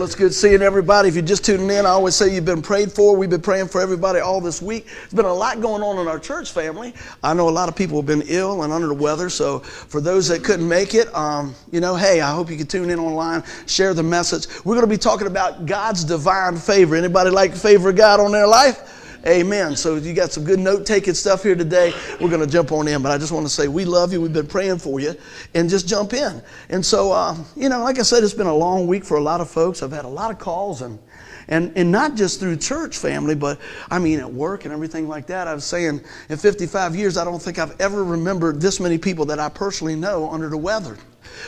[0.00, 1.10] Well, it's good seeing everybody.
[1.10, 3.14] If you're just tuning in, I always say you've been prayed for.
[3.14, 4.86] We've been praying for everybody all this week.
[4.86, 6.94] There's been a lot going on in our church family.
[7.22, 9.28] I know a lot of people have been ill and under the weather.
[9.28, 12.66] So for those that couldn't make it, um, you know, hey, I hope you can
[12.66, 14.46] tune in online, share the message.
[14.64, 16.96] We're going to be talking about God's divine favor.
[16.96, 18.99] Anybody like favor of God on their life?
[19.26, 19.76] Amen.
[19.76, 21.92] So you got some good note taking stuff here today.
[22.20, 24.20] We're going to jump on in, but I just want to say we love you.
[24.20, 25.14] We've been praying for you,
[25.54, 26.42] and just jump in.
[26.70, 29.22] And so, uh, you know, like I said, it's been a long week for a
[29.22, 29.82] lot of folks.
[29.82, 30.98] I've had a lot of calls and.
[31.48, 33.58] And, and not just through church family, but
[33.90, 35.48] I mean at work and everything like that.
[35.48, 39.24] I was saying in 55 years, I don't think I've ever remembered this many people
[39.24, 40.96] that I personally know under the weather.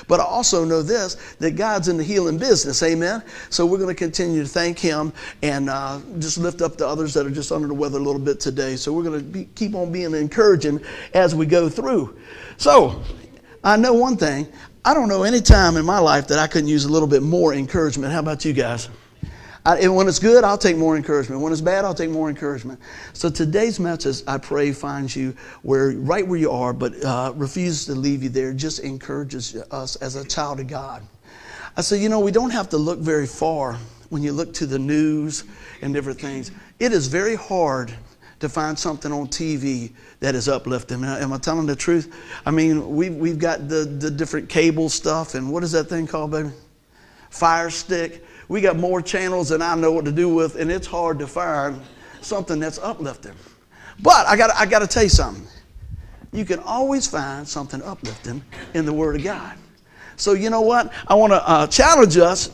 [0.09, 2.83] But I also know this that God's in the healing business.
[2.83, 3.23] Amen.
[3.51, 7.15] So we're going to continue to thank Him and uh, just lift up the others
[7.15, 8.77] that are just under the weather a little bit today.
[8.77, 10.81] So we're going to keep on being encouraging
[11.15, 12.19] as we go through.
[12.57, 13.03] So
[13.65, 14.47] I know one thing.
[14.85, 17.23] I don't know any time in my life that I couldn't use a little bit
[17.23, 18.13] more encouragement.
[18.13, 18.89] How about you guys?
[19.65, 21.41] I, and when it's good, I'll take more encouragement.
[21.41, 22.81] When it's bad, I'll take more encouragement.
[23.13, 27.87] So today's message, I pray, finds you where right where you are, but uh, refuses
[27.87, 28.53] to leave you there.
[28.53, 31.03] Just encourages us as a child of God.
[31.77, 33.79] I say, you know, we don't have to look very far
[34.11, 35.45] when you look to the news
[35.81, 36.51] and different things.
[36.81, 37.95] It is very hard
[38.41, 41.05] to find something on TV that is uplifting.
[41.05, 42.13] Am I telling the truth?
[42.45, 46.09] I mean, we've, we've got the, the different cable stuff, and what is that thing
[46.09, 46.51] called, baby?
[47.31, 50.87] Fire stick we got more channels than I know what to do with, and it's
[50.87, 51.81] hard to find
[52.21, 53.33] something that's uplifting.
[54.01, 55.47] But I got I got to tell you something.
[56.35, 59.57] You can always find something uplifting in the Word of God.
[60.17, 60.93] So you know what?
[61.09, 62.51] I want to uh, challenge us.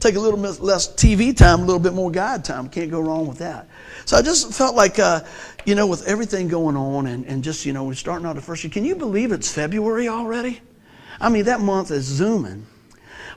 [0.00, 2.68] Take a little bit less TV time, a little bit more God time.
[2.68, 3.68] Can't go wrong with that.
[4.06, 5.20] So I just felt like, uh,
[5.64, 8.42] you know, with everything going on and, and just, you know, we're starting out the
[8.42, 8.72] first year.
[8.72, 10.60] Can you believe it's February already?
[11.20, 12.66] I mean, that month is zooming.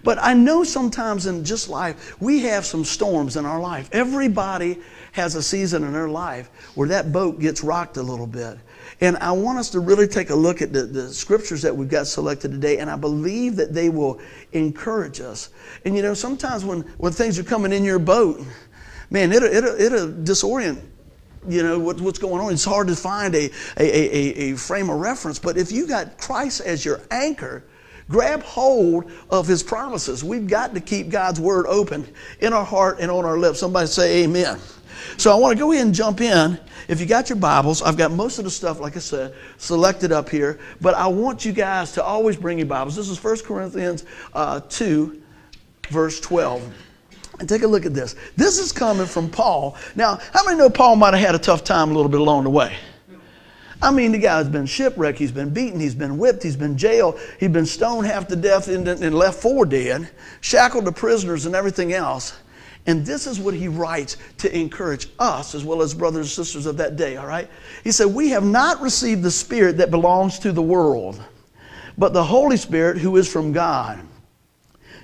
[0.03, 3.89] But I know sometimes in just life, we have some storms in our life.
[3.91, 4.79] Everybody
[5.11, 8.57] has a season in their life where that boat gets rocked a little bit.
[8.99, 11.89] And I want us to really take a look at the, the, scriptures that we've
[11.89, 14.19] got selected today, and I believe that they will
[14.53, 15.49] encourage us.
[15.85, 18.41] And you know, sometimes when, when things are coming in your boat,
[19.09, 20.81] man, it'll, it'll, it'll disorient
[21.47, 22.53] you know what, what's going on.
[22.53, 25.39] It's hard to find a, a, a, a frame of reference.
[25.39, 27.63] But if you got Christ as your anchor,
[28.11, 30.21] Grab hold of his promises.
[30.21, 32.05] We've got to keep God's word open
[32.41, 33.59] in our heart and on our lips.
[33.59, 34.59] Somebody say amen.
[35.15, 36.59] So I want to go ahead and jump in.
[36.89, 40.11] If you got your Bibles, I've got most of the stuff, like I said, selected
[40.11, 40.59] up here.
[40.81, 42.97] But I want you guys to always bring your Bibles.
[42.97, 45.21] This is 1 Corinthians uh, 2,
[45.89, 46.73] verse 12.
[47.39, 48.15] And take a look at this.
[48.35, 49.77] This is coming from Paul.
[49.95, 52.43] Now, how many know Paul might have had a tough time a little bit along
[52.43, 52.75] the way?
[53.81, 57.19] I mean, the guy's been shipwrecked, he's been beaten, he's been whipped, he's been jailed,
[57.39, 60.09] he's been stoned half to death and, and left for dead,
[60.41, 62.33] shackled to prisoners and everything else.
[62.85, 66.65] And this is what he writes to encourage us as well as brothers and sisters
[66.65, 67.49] of that day, all right?
[67.83, 71.21] He said, We have not received the Spirit that belongs to the world,
[71.97, 73.99] but the Holy Spirit who is from God,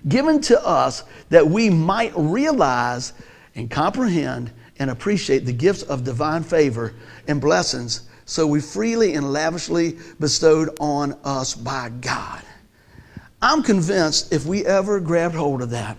[0.07, 3.13] given to us that we might realize
[3.55, 6.93] and comprehend and appreciate the gifts of divine favor
[7.27, 12.43] and blessings so we freely and lavishly bestowed on us by God.
[13.41, 15.97] I'm convinced if we ever grabbed hold of that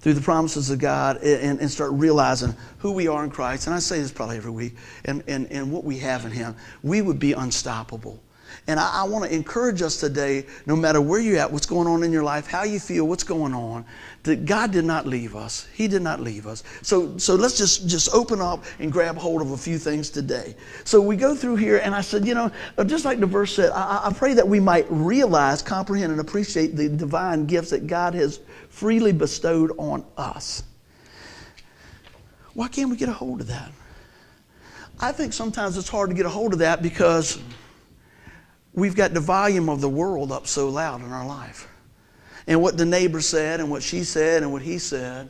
[0.00, 3.74] through the promises of God and, and start realizing who we are in Christ, and
[3.74, 7.00] I say this probably every week, and, and, and what we have in Him, we
[7.02, 8.20] would be unstoppable.
[8.66, 11.86] And I, I want to encourage us today, no matter where you're at, what's going
[11.86, 13.84] on in your life, how you feel, what's going on,
[14.22, 15.68] that God did not leave us.
[15.74, 16.64] He did not leave us.
[16.80, 20.56] So, so let's just, just open up and grab hold of a few things today.
[20.84, 23.54] So we go through here, and I said, you know, uh, just like the verse
[23.54, 27.86] said, I, I pray that we might realize, comprehend, and appreciate the divine gifts that
[27.86, 30.62] God has freely bestowed on us.
[32.54, 33.70] Why can't we get a hold of that?
[35.00, 37.38] I think sometimes it's hard to get a hold of that because
[38.74, 41.68] we've got the volume of the world up so loud in our life.
[42.46, 45.28] And what the neighbor said, and what she said, and what he said.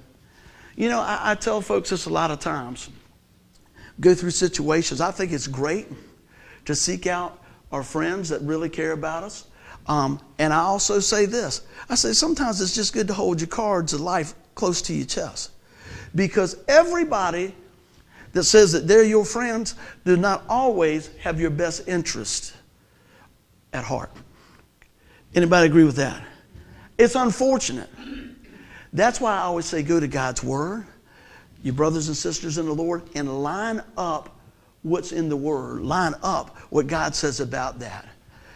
[0.74, 2.90] You know, I, I tell folks this a lot of times.
[4.00, 5.00] Go through situations.
[5.00, 5.86] I think it's great
[6.64, 9.46] to seek out our friends that really care about us.
[9.86, 13.48] Um, and I also say this I say sometimes it's just good to hold your
[13.48, 15.50] cards of life close to your chest.
[16.14, 17.54] Because everybody
[18.32, 19.74] that says that they're your friends
[20.04, 22.54] do not always have your best interest
[23.74, 24.10] at heart.
[25.34, 26.22] Anybody agree with that?
[26.96, 27.90] It's unfortunate.
[28.92, 30.86] That's why I always say go to God's Word,
[31.62, 34.38] your brothers and sisters in the Lord, and line up
[34.82, 35.82] what's in the Word.
[35.82, 38.08] Line up what God says about that.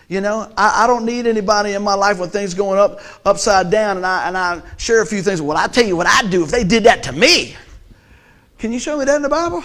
[0.08, 3.70] You know, I, I, don't need anybody in my life when things going up upside
[3.70, 5.42] down and I, and I share a few things.
[5.42, 7.56] Well, I tell you what I'd do if they did that to me.
[8.58, 9.62] Can you show me that in the Bible?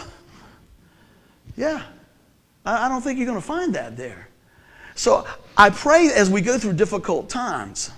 [1.56, 1.82] Yeah.
[2.66, 4.28] I, I don't think you're going to find that there.
[4.96, 5.26] So
[5.58, 7.92] I pray as we go through difficult times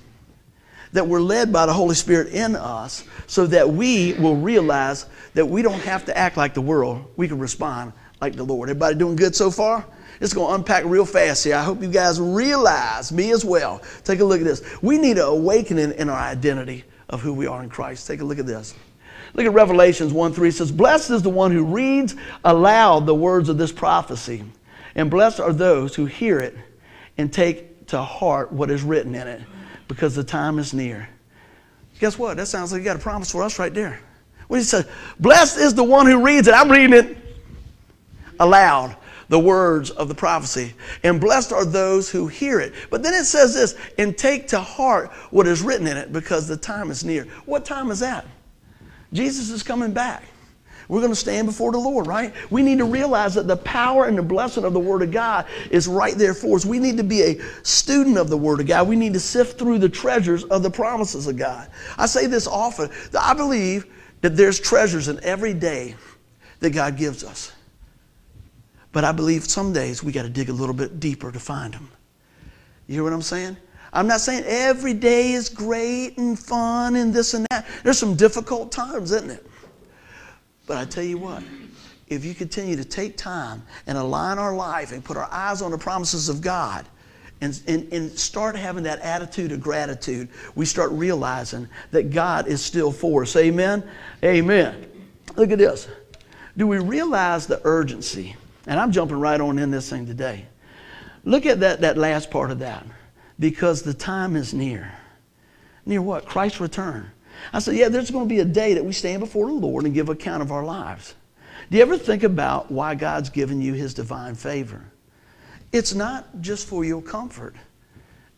[0.94, 5.46] that we're led by the Holy Spirit in us so that we will realize that
[5.46, 7.06] we don't have to act like the world.
[7.18, 8.70] We can respond like the Lord.
[8.70, 9.86] Everybody doing good so far?
[10.22, 11.56] It's going to unpack real fast here.
[11.56, 13.82] I hope you guys realize, me as well.
[14.06, 14.64] Take a look at this.
[14.82, 18.08] We need an awakening in our identity of who we are in Christ.
[18.08, 18.74] Take a look at this.
[19.34, 22.16] Look at Revelations 1 3 it says, Blessed is the one who reads
[22.46, 24.46] aloud the words of this prophecy,
[24.96, 26.58] and blessed are those who hear it
[27.18, 29.42] and take to heart what is written in it,
[29.88, 31.08] because the time is near.
[32.00, 32.38] Guess what?
[32.38, 34.00] That sounds like you got a promise for us right there.
[34.48, 34.88] What he said,
[35.20, 36.54] Blessed is the one who reads it.
[36.54, 37.18] I'm reading it
[38.40, 38.96] aloud
[39.30, 40.74] the words of the prophecy.
[41.04, 42.74] And blessed are those who hear it.
[42.90, 46.48] But then it says this, and take to heart what is written in it because
[46.48, 47.26] the time is near.
[47.46, 48.26] What time is that?
[49.14, 50.24] Jesus is coming back.
[50.88, 52.34] We're going to stand before the Lord, right?
[52.52, 55.46] We need to realize that the power and the blessing of the Word of God
[55.72, 56.66] is right there for us.
[56.66, 58.88] We need to be a student of the Word of God.
[58.88, 61.70] We need to sift through the treasures of the promises of God.
[61.98, 62.90] I say this often.
[63.20, 63.86] I believe
[64.22, 65.96] that there's treasures in every day
[66.60, 67.52] that God gives us.
[68.92, 71.74] But I believe some days we got to dig a little bit deeper to find
[71.74, 71.90] them.
[72.88, 73.58] You hear what I'm saying?
[73.92, 77.66] I'm not saying every day is great and fun and this and that.
[77.84, 79.46] There's some difficult times, isn't it?
[80.68, 81.44] But I tell you what,
[82.08, 85.72] if you continue to take time and align our life and put our eyes on
[85.72, 86.86] the promises of God
[87.42, 92.64] and, and, and start having that attitude of gratitude, we start realizing that God is
[92.64, 93.36] still for us.
[93.36, 93.88] Amen?
[94.24, 94.90] Amen.
[95.36, 95.88] Look at this.
[96.58, 98.36] Do we realize the urgency?
[98.68, 100.46] And I'm jumping right on in this thing today.
[101.24, 102.86] Look at that, that last part of that.
[103.40, 104.92] Because the time is near.
[105.86, 106.26] Near what?
[106.26, 107.12] Christ's return.
[107.54, 109.86] I said, yeah, there's going to be a day that we stand before the Lord
[109.86, 111.16] and give account of our lives.
[111.70, 114.84] Do you ever think about why God's given you his divine favor?
[115.72, 117.56] It's not just for your comfort,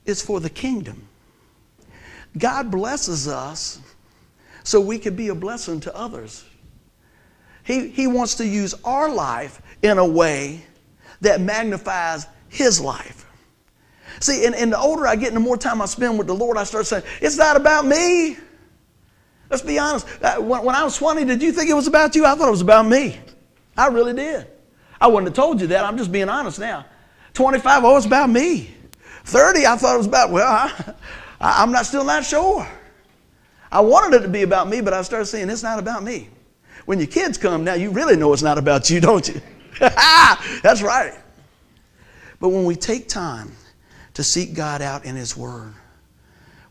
[0.06, 1.07] it's for the kingdom.
[2.38, 3.80] God blesses us
[4.63, 6.45] so we can be a blessing to others.
[7.63, 10.63] He, he wants to use our life in a way
[11.21, 13.25] that magnifies his life.
[14.19, 16.33] See, and, and the older I get and the more time I spend with the
[16.33, 18.38] Lord, I start saying, it's not about me.
[19.49, 20.07] Let's be honest.
[20.21, 22.25] Uh, when, I was 20, did you think it was about you?
[22.25, 23.19] I thought it was about me.
[23.77, 24.47] I really did.
[24.99, 25.85] I wouldn't have told you that.
[25.85, 26.85] I'm just being honest now.
[27.33, 28.73] 25, oh, it's about me.
[29.25, 30.94] 30, I thought it was about, well, I,
[31.39, 32.67] I'm not still not sure.
[33.71, 36.29] I wanted it to be about me, but I started saying it's not about me.
[36.85, 39.41] When your kids come now, you really know it's not about you, don't you?
[39.79, 41.13] That's right.
[42.39, 43.51] But when we take time
[44.13, 45.73] to seek God out in His Word,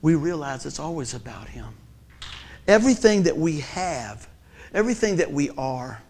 [0.03, 1.67] we realize it's always about Him.
[2.69, 4.29] Everything that we have,
[4.75, 6.03] everything that we are,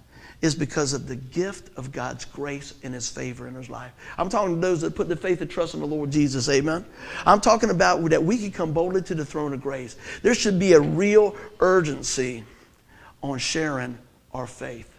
[0.43, 3.93] is because of the gift of God's grace and His favor in His life.
[4.19, 6.49] I'm talking to those that put the faith and trust in the Lord Jesus.
[6.49, 6.85] Amen.
[7.25, 9.97] I'm talking about that we can come boldly to the throne of grace.
[10.23, 12.45] There should be a real urgency
[13.23, 13.99] on sharing
[14.33, 14.93] our faith.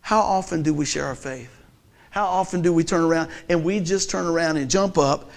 [0.00, 1.50] How often do we share our faith?
[2.10, 5.30] How often do we turn around and we just turn around and jump up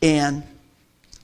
[0.00, 0.42] and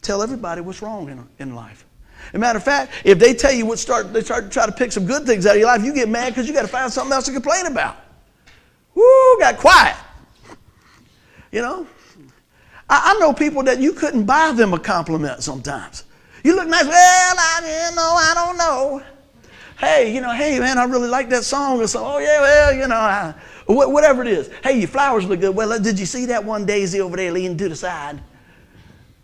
[0.02, 1.84] tell everybody what's wrong in, in life?
[2.28, 4.66] As a matter of fact, if they tell you what start, they start to try
[4.66, 6.62] to pick some good things out of your life, you get mad because you got
[6.62, 7.96] to find something else to complain about.
[8.94, 9.96] Woo, got quiet.
[11.52, 11.86] You know?
[12.88, 16.04] I, I know people that you couldn't buy them a compliment sometimes.
[16.44, 19.02] You look nice, well, I didn't know, I don't know
[19.78, 21.80] hey, you know, hey, man, I really like that song.
[21.80, 23.34] Or so, oh, yeah, well, you know, I,
[23.66, 24.50] whatever it is.
[24.62, 25.54] Hey, your flowers look good.
[25.54, 28.20] Well, did you see that one daisy over there leaning to the side?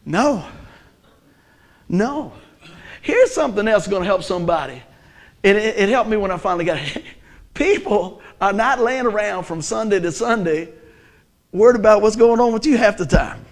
[0.05, 0.47] No.
[1.89, 2.33] No.
[3.05, 4.83] Here's something else going to help somebody.
[5.45, 7.05] And it, it helped me when I finally got it.
[7.55, 10.73] People are not laying around from Sunday to Sunday
[11.53, 13.45] worried about what's going on with you half the time.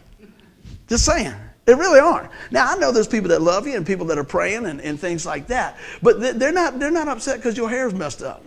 [0.88, 1.34] Just saying.
[1.66, 2.30] They really aren't.
[2.50, 4.98] Now, I know there's people that love you and people that are praying and, and
[4.98, 8.42] things like that, but they're not, they're not upset because your hair's messed up.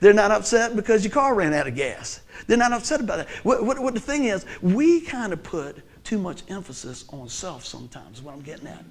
[0.00, 2.22] They're not upset because your car ran out of gas.
[2.46, 3.28] They're not upset about that.
[3.44, 7.66] What, what, what the thing is, we kind of put too much emphasis on self
[7.66, 8.84] sometimes, is what I'm getting at.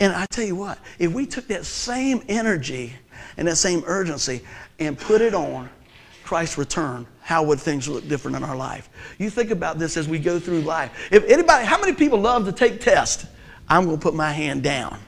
[0.00, 2.94] And I tell you what, if we took that same energy
[3.36, 4.40] and that same urgency
[4.78, 5.68] and put it on
[6.24, 8.88] Christ's return, how would things look different in our life?
[9.18, 11.08] You think about this as we go through life.
[11.12, 13.26] If anybody, how many people love to take tests?
[13.68, 14.98] I'm going to put my hand down.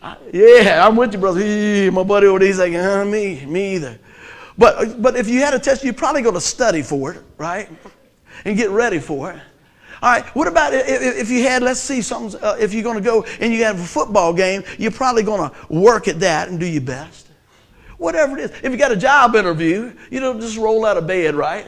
[0.00, 1.40] I, yeah, I'm with you, brother.
[1.40, 3.98] Hey, my buddy over there, he's like, uh, me, me either.
[4.56, 7.68] But, but if you had a test, you're probably going to study for it, right?
[8.44, 9.40] And get ready for it.
[10.02, 13.02] All right, what about if you had, let's see, something, uh, if you're going to
[13.02, 16.58] go and you have a football game, you're probably going to work at that and
[16.58, 17.28] do your best.
[17.98, 18.50] Whatever it is.
[18.64, 21.64] If you got a job interview, you don't just roll out of bed, right?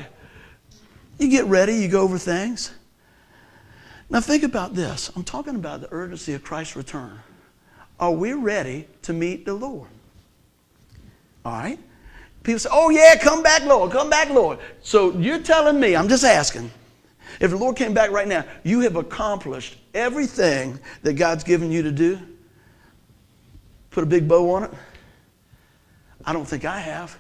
[1.16, 2.72] You get ready, you go over things.
[4.10, 5.12] Now, think about this.
[5.14, 7.20] I'm talking about the urgency of Christ's return.
[8.00, 9.88] Are we ready to meet the Lord?
[11.44, 11.78] All right?
[12.42, 14.58] People say, oh, yeah, come back, Lord, come back, Lord.
[14.82, 16.72] So you're telling me, I'm just asking,
[17.40, 21.82] if the Lord came back right now, you have accomplished everything that God's given you
[21.82, 22.18] to do?
[23.90, 24.70] Put a big bow on it?
[26.24, 27.18] I don't think I have.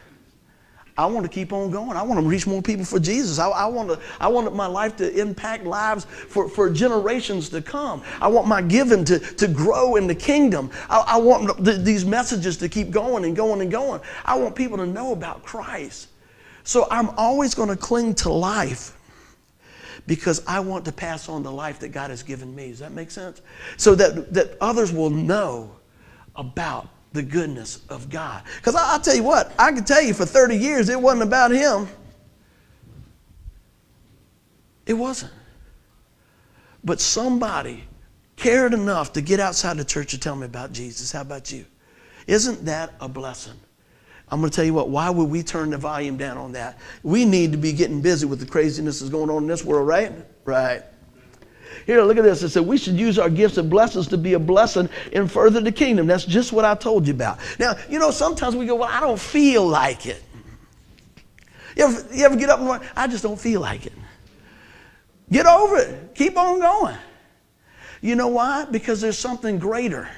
[0.96, 1.96] I want to keep on going.
[1.96, 3.40] I want to reach more people for Jesus.
[3.40, 7.60] I, I, want, to, I want my life to impact lives for, for generations to
[7.60, 8.02] come.
[8.20, 10.70] I want my giving to, to grow in the kingdom.
[10.88, 14.00] I, I want the, these messages to keep going and going and going.
[14.24, 16.08] I want people to know about Christ.
[16.62, 18.96] So I'm always going to cling to life
[20.06, 22.68] because I want to pass on the life that God has given me.
[22.68, 23.40] Does that make sense?
[23.76, 25.74] So that, that others will know
[26.36, 28.42] about the goodness of God.
[28.56, 31.52] Because I'll tell you what, I can tell you for 30 years it wasn't about
[31.52, 31.88] him.
[34.86, 35.32] It wasn't.
[36.82, 37.84] But somebody
[38.36, 41.12] cared enough to get outside the church and tell me about Jesus.
[41.12, 41.64] How about you?
[42.26, 43.58] Isn't that a blessing?
[44.34, 46.76] I'm going to tell you what, why would we turn the volume down on that?
[47.04, 49.86] We need to be getting busy with the craziness that's going on in this world,
[49.86, 50.10] right?
[50.44, 50.82] Right.
[51.86, 52.42] Here, look at this.
[52.42, 55.60] It said we should use our gifts and blessings to be a blessing and further
[55.60, 56.08] the kingdom.
[56.08, 57.38] That's just what I told you about.
[57.60, 60.20] Now, you know, sometimes we go, well, I don't feel like it.
[61.76, 62.80] You ever, you ever get up and run?
[62.96, 63.92] I just don't feel like it.
[65.30, 66.16] Get over it.
[66.16, 66.96] Keep on going.
[68.00, 68.64] You know why?
[68.64, 70.08] Because there's something greater.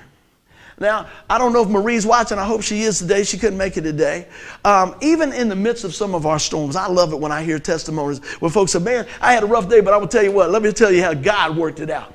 [0.78, 2.38] Now, I don't know if Marie's watching.
[2.38, 3.24] I hope she is today.
[3.24, 4.28] She couldn't make it today.
[4.64, 7.42] Um, even in the midst of some of our storms, I love it when I
[7.42, 10.22] hear testimonies where folks say, Man, I had a rough day, but I will tell
[10.22, 12.12] you what, let me tell you how God worked it out.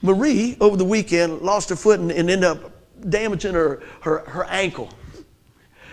[0.00, 2.72] Marie, over the weekend, lost her foot and, and ended up
[3.10, 4.88] damaging her, her, her ankle.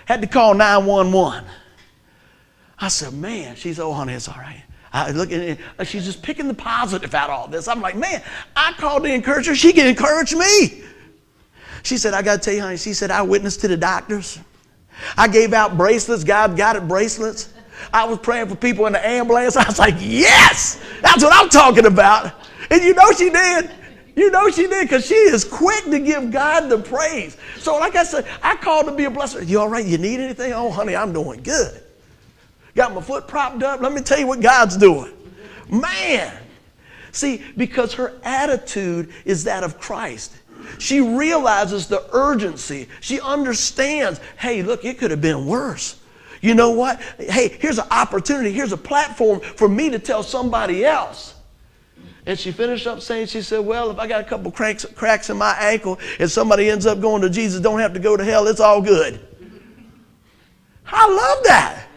[0.05, 1.43] Had to call 911.
[2.79, 4.63] I said, Man, she's, oh, honey, it's all right.
[4.93, 7.67] I look at she's just picking the positive out of all this.
[7.67, 8.23] I'm like, man,
[8.55, 9.55] I called to encourage her.
[9.55, 10.83] She can encourage me.
[11.87, 14.39] She said, I got to tell you, honey, she said, I witnessed to the doctors.
[15.15, 16.25] I gave out bracelets.
[16.25, 17.53] God got it bracelets.
[17.93, 19.55] I was praying for people in the ambulance.
[19.55, 22.33] I was like, yes, that's what I'm talking about.
[22.69, 23.71] And you know she did.
[24.17, 27.37] You know she did because she is quick to give God the praise.
[27.55, 29.47] So, like I said, I called to be a blessing.
[29.47, 29.85] You all right?
[29.85, 30.51] You need anything?
[30.51, 31.81] Oh, honey, I'm doing good.
[32.75, 33.79] Got my foot propped up.
[33.79, 35.13] Let me tell you what God's doing.
[35.69, 36.37] Man.
[37.13, 40.33] See, because her attitude is that of Christ.
[40.79, 42.87] She realizes the urgency.
[43.01, 45.99] She understands, hey, look, it could have been worse.
[46.41, 47.01] You know what?
[47.17, 51.33] Hey, here's an opportunity, here's a platform for me to tell somebody else.
[52.25, 55.29] And she finished up saying, she said, Well, if I got a couple cracks, cracks
[55.29, 58.23] in my ankle and somebody ends up going to Jesus, don't have to go to
[58.23, 59.25] hell, it's all good.
[60.85, 61.87] I love that.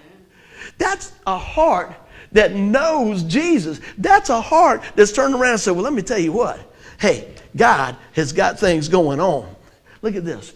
[0.79, 1.95] That's a heart
[2.33, 3.81] that knows Jesus.
[3.99, 6.70] That's a heart that's turned around and said, Well, let me tell you what.
[7.01, 9.57] Hey, God has got things going on.
[10.03, 10.53] Look at this.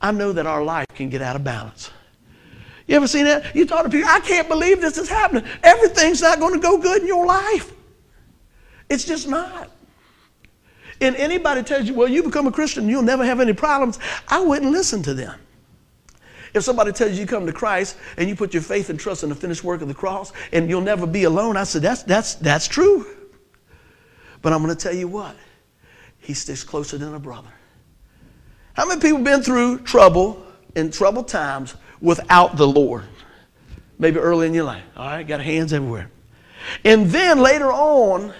[0.00, 1.90] I know that our life can get out of balance.
[2.86, 3.54] You ever seen that?
[3.54, 5.44] You talk to people, I can't believe this is happening.
[5.64, 7.72] Everything's not going to go good in your life.
[8.88, 9.70] It's just not.
[11.00, 13.98] And anybody tells you, well, you become a Christian, you'll never have any problems,
[14.28, 15.36] I wouldn't listen to them.
[16.54, 19.24] If somebody tells you you come to Christ and you put your faith and trust
[19.24, 22.04] in the finished work of the cross and you'll never be alone, I said, that's,
[22.04, 23.23] that's, that's true.
[24.44, 25.34] But I'm going to tell you what,
[26.18, 27.48] he sticks closer than a brother.
[28.74, 33.04] How many people been through trouble in troubled times without the Lord?
[33.98, 34.82] Maybe early in your life.
[34.98, 36.10] All right, got hands everywhere.
[36.84, 38.34] And then later on,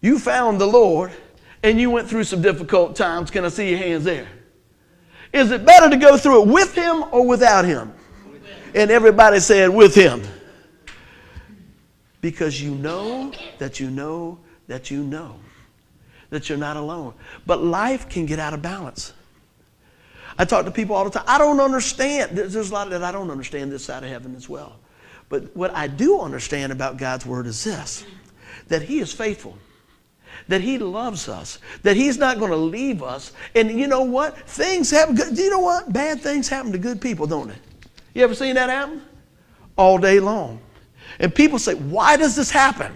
[0.00, 1.12] you found the Lord
[1.62, 3.30] and you went through some difficult times.
[3.30, 4.26] Can I see your hands there?
[5.32, 7.92] Is it better to go through it with Him or without Him?
[8.74, 10.24] And everybody said, with Him.
[12.20, 15.36] Because you know that you know that you know
[16.30, 17.14] that you're not alone.
[17.46, 19.12] But life can get out of balance.
[20.38, 21.24] I talk to people all the time.
[21.26, 22.36] I don't understand.
[22.36, 24.76] There's a lot that I don't understand this side of heaven as well.
[25.28, 28.04] But what I do understand about God's word is this
[28.68, 29.56] that He is faithful,
[30.46, 33.32] that He loves us, that He's not going to leave us.
[33.54, 34.38] And you know what?
[34.48, 35.16] Things happen.
[35.16, 35.92] Do you know what?
[35.92, 37.56] Bad things happen to good people, don't they?
[38.14, 39.02] You ever seen that happen?
[39.76, 40.60] All day long.
[41.18, 42.94] And people say, why does this happen?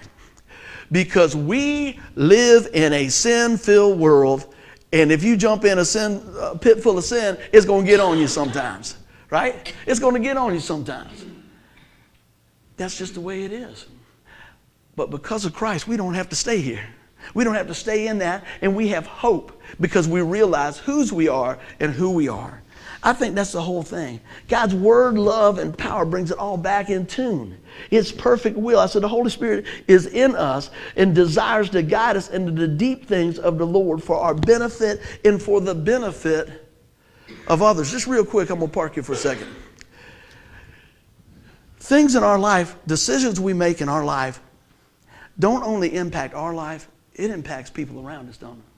[0.93, 4.55] Because we live in a sin filled world.
[4.93, 7.91] And if you jump in a sin, a pit full of sin, it's going to
[7.91, 8.99] get on you sometimes,
[9.31, 9.75] right?
[9.87, 11.25] It's going to get on you sometimes.
[12.77, 13.87] That's just the way it is.
[14.95, 16.87] But because of Christ, we don't have to stay here.
[17.35, 21.13] We don't have to stay in that, and we have hope because we realize whose
[21.13, 22.62] we are and who we are.
[23.05, 24.21] I think that's the whole thing.
[24.49, 27.59] God's word, love, and power brings it all back in tune.
[27.91, 28.79] It's perfect will.
[28.79, 32.69] I said the Holy Spirit is in us and desires to guide us into the
[32.69, 36.71] deep things of the Lord for our benefit and for the benefit
[37.49, 37.91] of others.
[37.91, 39.49] Just real quick, I'm going to park you for a second.
[41.81, 44.41] Things in our life, decisions we make in our life,
[45.41, 48.72] don't only impact our life, it impacts people around us, don't it?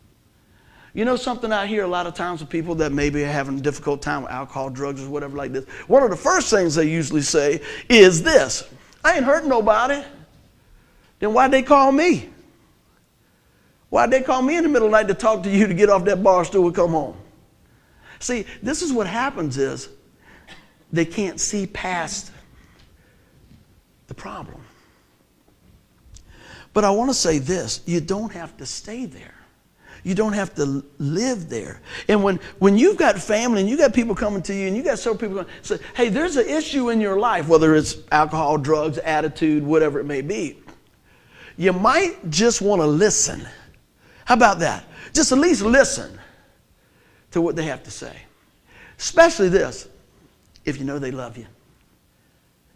[0.94, 3.58] You know something I hear a lot of times with people that maybe are having
[3.58, 5.64] a difficult time with alcohol, drugs, or whatever like this?
[5.88, 8.64] One of the first things they usually say is this
[9.04, 10.02] I ain't hurting nobody.
[11.18, 12.28] Then why'd they call me?
[13.90, 15.74] Why'd they call me in the middle of the night to talk to you to
[15.74, 17.16] get off that bar stool and come home?
[18.20, 19.88] See, this is what happens is
[20.92, 22.30] they can't see past
[24.06, 24.60] the problem.
[26.72, 29.33] But I want to say this you don't have to stay there.
[30.04, 31.80] You don't have to live there.
[32.08, 34.82] And when, when you've got family and you got people coming to you and you
[34.82, 38.58] got several people going, say, hey, there's an issue in your life, whether it's alcohol,
[38.58, 40.62] drugs, attitude, whatever it may be,
[41.56, 43.48] you might just want to listen.
[44.26, 44.84] How about that?
[45.14, 46.18] Just at least listen
[47.30, 48.14] to what they have to say.
[48.98, 49.88] Especially this,
[50.66, 51.46] if you know they love you.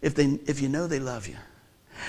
[0.01, 1.35] If, they, if you know they love you.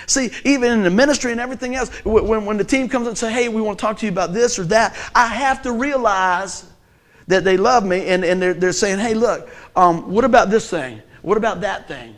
[0.06, 3.32] See, even in the ministry and everything else, when, when the team comes and say,
[3.32, 6.66] hey, we want to talk to you about this or that, I have to realize
[7.26, 10.68] that they love me and, and they're, they're saying, hey, look, um, what about this
[10.68, 11.00] thing?
[11.22, 12.16] What about that thing?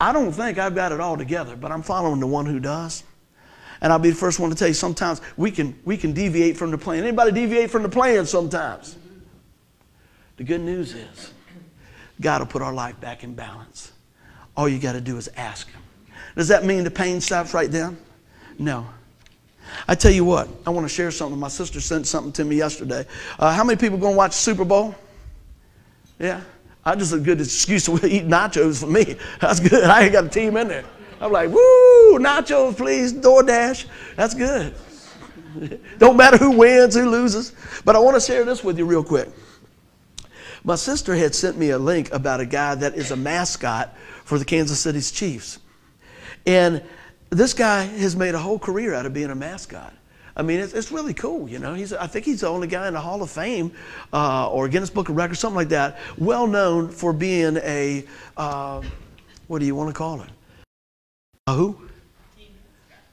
[0.00, 3.02] I don't think I've got it all together, but I'm following the one who does.
[3.80, 6.56] And I'll be the first one to tell you sometimes we can, we can deviate
[6.56, 7.02] from the plan.
[7.02, 8.96] Anybody deviate from the plan sometimes?
[10.36, 11.32] The good news is
[12.20, 13.92] God will put our life back in balance.
[14.58, 15.80] All you got to do is ask Him.
[16.34, 17.96] Does that mean the pain stops right then?
[18.58, 18.88] No.
[19.86, 21.38] I tell you what, I want to share something.
[21.38, 23.06] My sister sent something to me yesterday.
[23.38, 24.96] Uh, how many people going to watch Super Bowl?
[26.18, 26.40] Yeah.
[26.84, 29.16] I just a good excuse to eat nachos for me.
[29.40, 29.84] That's good.
[29.84, 30.84] I ain't got a team in there.
[31.20, 33.86] I'm like, woo, nachos, please, DoorDash.
[34.16, 34.74] That's good.
[35.98, 37.52] Don't matter who wins, who loses.
[37.84, 39.28] But I want to share this with you real quick.
[40.64, 44.38] My sister had sent me a link about a guy that is a mascot for
[44.38, 45.58] the Kansas City Chiefs.
[46.46, 46.82] And
[47.30, 49.94] this guy has made a whole career out of being a mascot.
[50.36, 51.74] I mean, it's, it's really cool, you know.
[51.74, 53.72] He's, I think he's the only guy in the Hall of Fame
[54.12, 58.04] uh, or Guinness Book of Records, something like that, well known for being a,
[58.36, 58.80] uh,
[59.48, 60.28] what do you want to call it?
[61.48, 61.88] A who?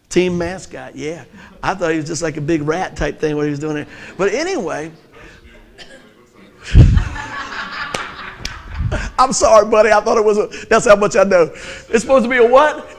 [0.07, 1.25] Team mascot, yeah.
[1.63, 3.75] I thought he was just like a big rat type thing, what he was doing
[3.75, 3.87] there.
[4.17, 4.91] But anyway,
[9.19, 9.91] I'm sorry, buddy.
[9.91, 11.51] I thought it was a, that's how much I know.
[11.89, 12.89] It's supposed to be a what?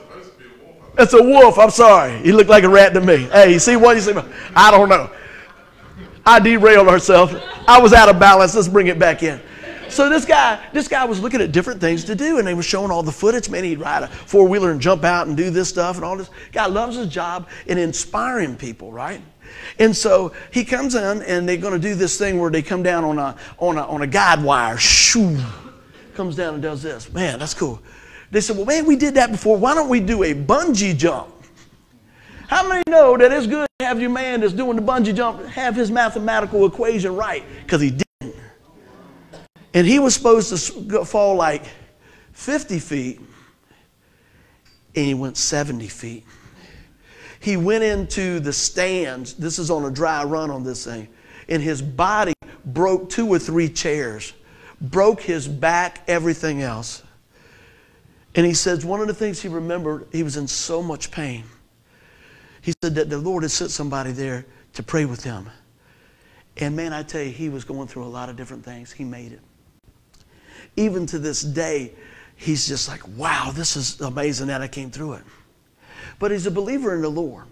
[0.97, 1.59] It's a wolf.
[1.59, 2.17] I'm sorry.
[2.19, 3.17] He looked like a rat to me.
[3.25, 3.95] Hey, you see what?
[3.95, 4.13] You see?
[4.55, 5.11] I don't know.
[6.25, 7.35] I derailed ourselves.
[7.67, 8.55] I was out of balance.
[8.55, 9.39] Let's bring it back in.
[9.89, 12.63] So this guy, this guy was looking at different things to do, and they were
[12.63, 13.49] showing all the footage.
[13.49, 16.17] Man, he'd ride a four wheeler and jump out and do this stuff and all
[16.17, 16.29] this.
[16.51, 19.21] Guy loves his job and inspiring people, right?
[19.79, 22.83] And so he comes in, and they're going to do this thing where they come
[22.83, 24.77] down on a on a on a guide wire.
[24.77, 25.37] Shoo
[26.17, 27.13] comes down and does this.
[27.13, 27.79] Man, that's cool.
[28.31, 29.55] They said, Well, man, we did that before.
[29.55, 31.33] Why don't we do a bungee jump?
[32.47, 35.45] How many know that it's good to have your man that's doing the bungee jump
[35.45, 37.43] have his mathematical equation right?
[37.63, 38.35] Because he didn't.
[39.73, 41.63] And he was supposed to fall like
[42.33, 43.19] 50 feet,
[44.95, 46.25] and he went 70 feet.
[47.39, 49.35] He went into the stands.
[49.35, 51.07] This is on a dry run on this thing.
[51.47, 52.33] And his body
[52.65, 54.33] broke two or three chairs
[54.81, 57.03] broke his back, everything else.
[58.35, 61.43] And he says one of the things he remembered, he was in so much pain.
[62.61, 65.49] He said that the Lord had sent somebody there to pray with him.
[66.57, 68.91] And man, I tell you, he was going through a lot of different things.
[68.91, 69.41] He made it.
[70.75, 71.93] Even to this day,
[72.35, 75.23] he's just like, wow, this is amazing that I came through it.
[76.19, 77.45] But he's a believer in the Lord.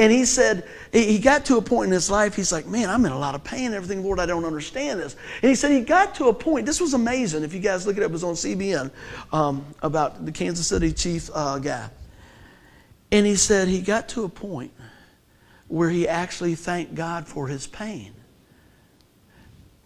[0.00, 3.04] And he said, he got to a point in his life, he's like, man, I'm
[3.04, 5.14] in a lot of pain and everything, Lord, I don't understand this.
[5.42, 7.42] And he said he got to a point, this was amazing.
[7.42, 8.90] If you guys look it up, it was on CBN
[9.30, 11.90] um, about the Kansas City chief uh, guy.
[13.12, 14.72] And he said he got to a point
[15.68, 18.14] where he actually thanked God for his pain.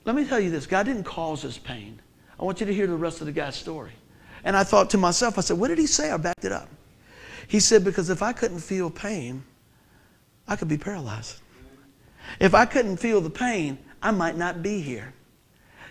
[0.04, 2.00] Let me tell you this God didn't cause his pain.
[2.38, 3.90] I want you to hear the rest of the guy's story.
[4.44, 6.12] And I thought to myself, I said, what did he say?
[6.12, 6.68] I backed it up.
[7.48, 9.42] He said, because if I couldn't feel pain,
[10.46, 11.40] I could be paralyzed.
[12.40, 15.12] If I couldn't feel the pain, I might not be here.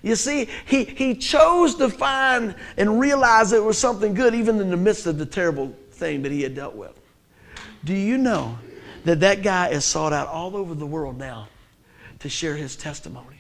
[0.02, 4.70] You see, he, he chose to find and realize it was something good even in
[4.70, 7.00] the midst of the terrible thing that he had dealt with.
[7.86, 8.58] Do you know
[9.06, 11.48] that that guy is sought out all over the world now
[12.20, 13.38] to share his testimony?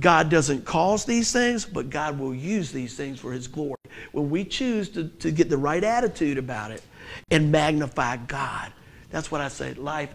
[0.00, 3.76] God doesn't cause these things, but God will use these things for his glory.
[4.12, 6.82] When we choose to, to get the right attitude about it
[7.30, 8.72] and magnify God,
[9.10, 9.74] that's what I say.
[9.74, 10.14] Life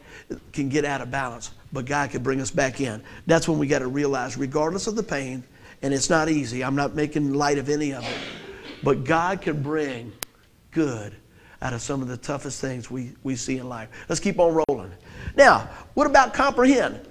[0.54, 3.02] can get out of balance, but God can bring us back in.
[3.26, 5.44] That's when we got to realize, regardless of the pain,
[5.82, 8.18] and it's not easy, I'm not making light of any of it,
[8.84, 10.12] but God can bring
[10.72, 11.16] good
[11.62, 13.90] out of some of the toughest things we, we see in life.
[14.10, 14.92] Let's keep on rolling.
[15.36, 17.08] Now, what about comprehend?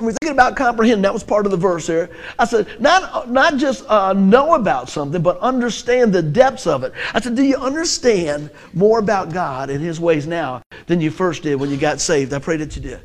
[0.00, 2.10] We're thinking about comprehend, that was part of the verse there.
[2.38, 6.92] I said, not, not just uh, know about something, but understand the depths of it.
[7.14, 11.42] I said, do you understand more about God and His ways now than you first
[11.42, 12.32] did when you got saved?
[12.32, 13.00] I pray that you did.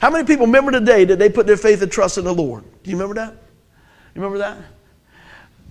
[0.00, 2.64] How many people remember today that they put their faith and trust in the Lord?
[2.82, 3.32] Do you remember that?
[4.14, 4.58] You remember that?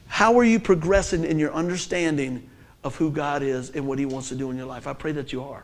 [0.08, 2.50] How are you progressing in your understanding
[2.86, 4.88] of who God is and what He wants to do in your life.
[4.88, 5.64] I pray that you are.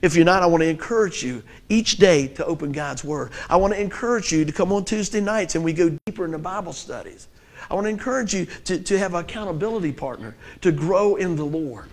[0.00, 3.32] If you're not, I want to encourage you each day to open God's Word.
[3.50, 6.38] I want to encourage you to come on Tuesday nights and we go deeper into
[6.38, 7.28] Bible studies.
[7.70, 11.44] I want to encourage you to, to have an accountability partner, to grow in the
[11.44, 11.88] Lord.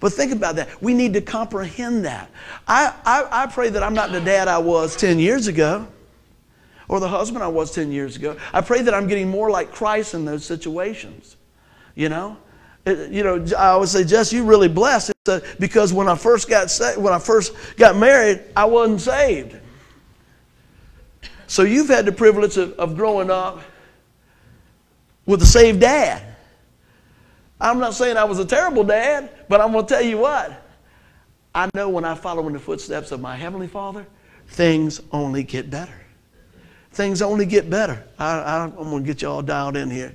[0.00, 0.82] But think about that.
[0.82, 2.30] We need to comprehend that.
[2.66, 5.86] I, I, I pray that I'm not the dad I was 10 years ago
[6.88, 8.36] or the husband I was 10 years ago.
[8.52, 11.36] I pray that I'm getting more like Christ in those situations.
[11.94, 12.38] You know?
[13.10, 16.70] You know, I always say, Jess, you really blessed uh, because when I first got
[16.70, 19.56] sa- when I first got married, I wasn't saved.
[21.46, 23.60] So you've had the privilege of, of growing up
[25.26, 26.22] with a saved dad.
[27.60, 30.66] I'm not saying I was a terrible dad, but I'm going to tell you what.
[31.54, 34.06] I know when I follow in the footsteps of my Heavenly Father,
[34.48, 36.06] things only get better.
[36.92, 38.04] Things only get better.
[38.18, 40.14] I, I'm going to get you all dialed in here.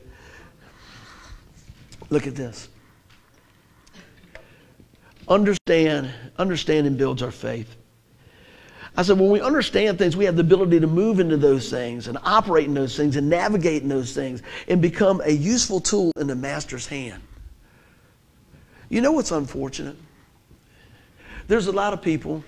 [2.15, 2.69] Look at this.
[5.28, 7.75] Understand, understanding builds our faith.
[8.95, 12.08] I said, when we understand things, we have the ability to move into those things
[12.08, 16.13] and operate in those things and navigate in those things and become a useful tool
[16.15, 17.21] in the master's hand.
[18.88, 19.97] You know what's unfortunate?
[21.49, 22.45] There's a lot of people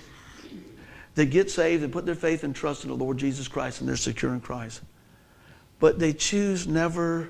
[1.15, 3.89] that get saved and put their faith and trust in the Lord Jesus Christ and
[3.89, 4.79] they're secure in Christ.
[5.81, 7.27] But they choose never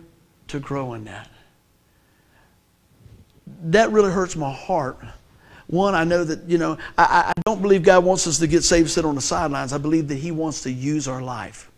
[0.50, 1.32] to grow in that
[3.64, 5.00] that really hurts my heart.
[5.68, 8.64] One, I know that, you know, I, I don't believe God wants us to get
[8.64, 9.74] saved, sit on the sidelines.
[9.74, 11.70] I believe that He wants to use our life.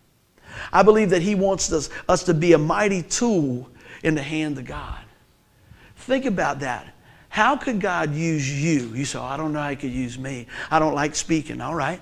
[0.71, 3.69] I believe that He wants us, us to be a mighty tool
[4.03, 4.99] in the hand of God.
[5.95, 6.93] Think about that.
[7.29, 8.93] How could God use you?
[8.95, 10.47] You say, oh, I don't know how He could use me.
[10.69, 11.61] I don't like speaking.
[11.61, 12.01] All right.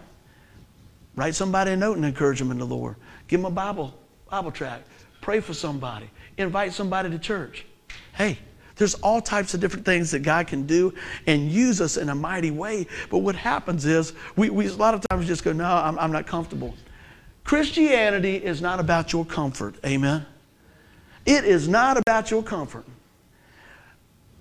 [1.15, 2.95] Write somebody a note and encourage them in the Lord.
[3.27, 3.97] Give them a Bible,
[4.29, 4.81] Bible track.
[5.21, 6.09] Pray for somebody.
[6.37, 7.65] Invite somebody to church.
[8.13, 8.37] Hey,
[8.77, 10.93] there's all types of different things that God can do
[11.25, 12.87] and use us in a mighty way.
[13.09, 16.11] But what happens is we, we a lot of times just go, no, I'm, I'm
[16.11, 16.75] not comfortable.
[17.43, 19.75] Christianity is not about your comfort.
[19.85, 20.25] Amen.
[21.25, 22.85] It is not about your comfort.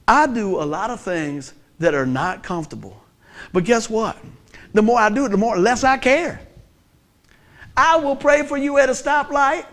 [0.08, 3.02] I do a lot of things that are not comfortable.
[3.52, 4.16] But guess what?
[4.72, 6.40] The more I do it, the more less I care.
[7.76, 9.66] I will pray for you at a stoplight.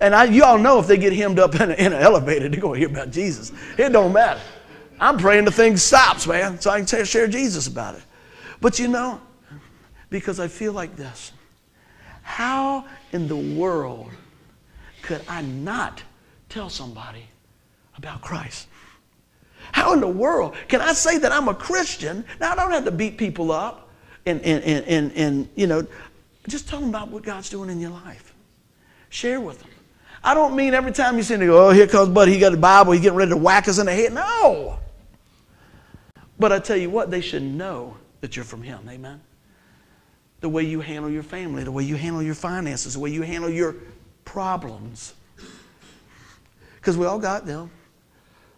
[0.00, 2.48] And I, you all know if they get hemmed up in, a, in an elevator,
[2.48, 3.52] they're going to hear about Jesus.
[3.78, 4.40] It don't matter.
[4.98, 8.02] I'm praying the thing stops, man, so I can share Jesus about it.
[8.60, 9.20] But you know,
[10.08, 11.32] because I feel like this
[12.22, 14.10] how in the world
[15.02, 16.02] could I not
[16.48, 17.22] tell somebody
[17.96, 18.66] about Christ?
[19.70, 22.24] How in the world can I say that I'm a Christian?
[22.40, 23.88] Now, I don't have to beat people up
[24.26, 25.86] and, and, and, and, and you know,
[26.48, 28.34] just tell them about what God's doing in your life.
[29.08, 29.70] Share with them.
[30.26, 32.52] I don't mean every time you see him, go, oh, here comes Buddy, he got
[32.52, 34.12] a Bible, he's getting ready to whack us in the head.
[34.12, 34.80] No.
[36.36, 38.80] But I tell you what, they should know that you're from him.
[38.88, 39.20] Amen.
[40.40, 43.22] The way you handle your family, the way you handle your finances, the way you
[43.22, 43.76] handle your
[44.24, 45.14] problems.
[46.74, 47.70] Because we all got them.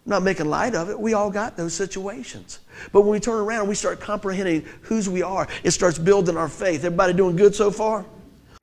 [0.05, 0.99] I'm not making light of it.
[0.99, 2.61] We all got those situations.
[2.91, 6.35] But when we turn around and we start comprehending whose we are, it starts building
[6.35, 6.83] our faith.
[6.83, 8.07] Everybody doing good so far?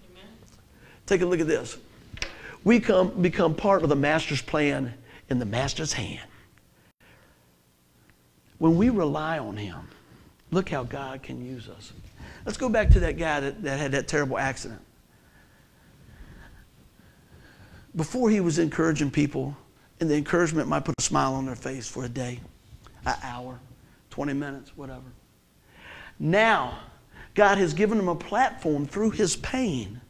[0.00, 0.24] Amen.
[1.06, 1.78] Take a look at this
[2.66, 4.92] we come, become part of the master's plan
[5.30, 6.28] in the master's hand.
[8.58, 9.86] When we rely on him,
[10.50, 11.92] look how God can use us.
[12.44, 14.80] Let's go back to that guy that, that had that terrible accident.
[17.94, 19.56] Before he was encouraging people,
[20.00, 22.40] and the encouragement might put a smile on their face for a day,
[23.06, 23.60] an hour,
[24.10, 25.06] 20 minutes, whatever.
[26.18, 26.80] Now,
[27.36, 30.00] God has given him a platform through his pain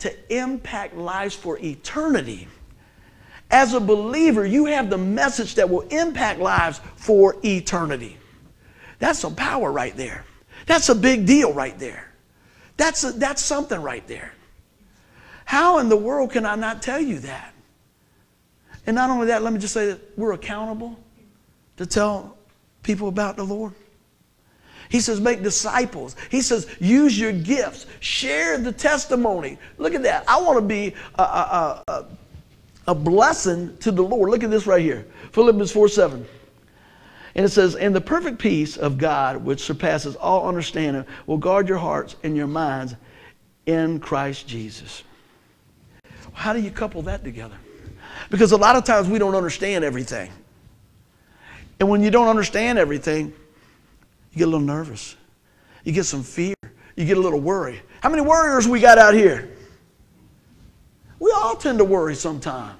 [0.00, 2.48] to impact lives for eternity.
[3.50, 8.16] As a believer, you have the message that will impact lives for eternity.
[8.98, 10.24] That's some power right there.
[10.66, 12.12] That's a big deal right there.
[12.76, 14.32] That's, a, that's something right there.
[15.44, 17.54] How in the world can I not tell you that?
[18.86, 20.98] And not only that, let me just say that we're accountable
[21.76, 22.36] to tell
[22.82, 23.72] people about the Lord.
[24.88, 26.16] He says, make disciples.
[26.30, 27.86] He says, use your gifts.
[28.00, 29.58] Share the testimony.
[29.78, 30.24] Look at that.
[30.28, 32.06] I want to be a, a, a,
[32.88, 34.30] a, blessing to the Lord.
[34.30, 36.26] Look at this right here Philippians 4 7.
[37.34, 41.68] And it says, And the perfect peace of God, which surpasses all understanding, will guard
[41.68, 42.94] your hearts and your minds
[43.66, 45.02] in Christ Jesus.
[46.32, 47.56] How do you couple that together?
[48.30, 50.30] Because a lot of times we don't understand everything.
[51.78, 53.34] And when you don't understand everything,
[54.36, 55.16] you get a little nervous.
[55.82, 56.54] You get some fear.
[56.94, 57.80] You get a little worry.
[58.02, 59.48] How many worriers we got out here?
[61.18, 62.78] We all tend to worry sometimes.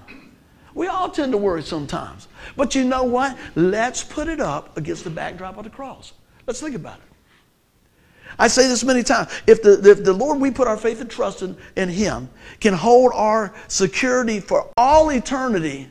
[0.74, 2.28] We all tend to worry sometimes.
[2.56, 3.38] But you know what?
[3.54, 6.12] Let's put it up against the backdrop of the cross.
[6.46, 8.36] Let's think about it.
[8.38, 9.30] I say this many times.
[9.46, 12.28] If the, if the Lord we put our faith and trust in, in Him
[12.60, 15.90] can hold our security for all eternity,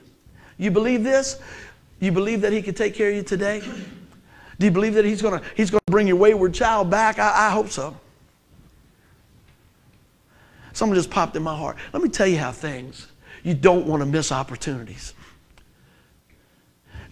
[0.59, 1.39] you believe this?
[1.99, 3.63] You believe that He can take care of you today?
[4.59, 7.19] Do you believe that He's going to He's gonna bring your wayward child back?
[7.19, 7.95] I, I hope so.
[10.73, 11.77] Something just popped in my heart.
[11.93, 13.07] Let me tell you how things,
[13.43, 15.13] you don't want to miss opportunities.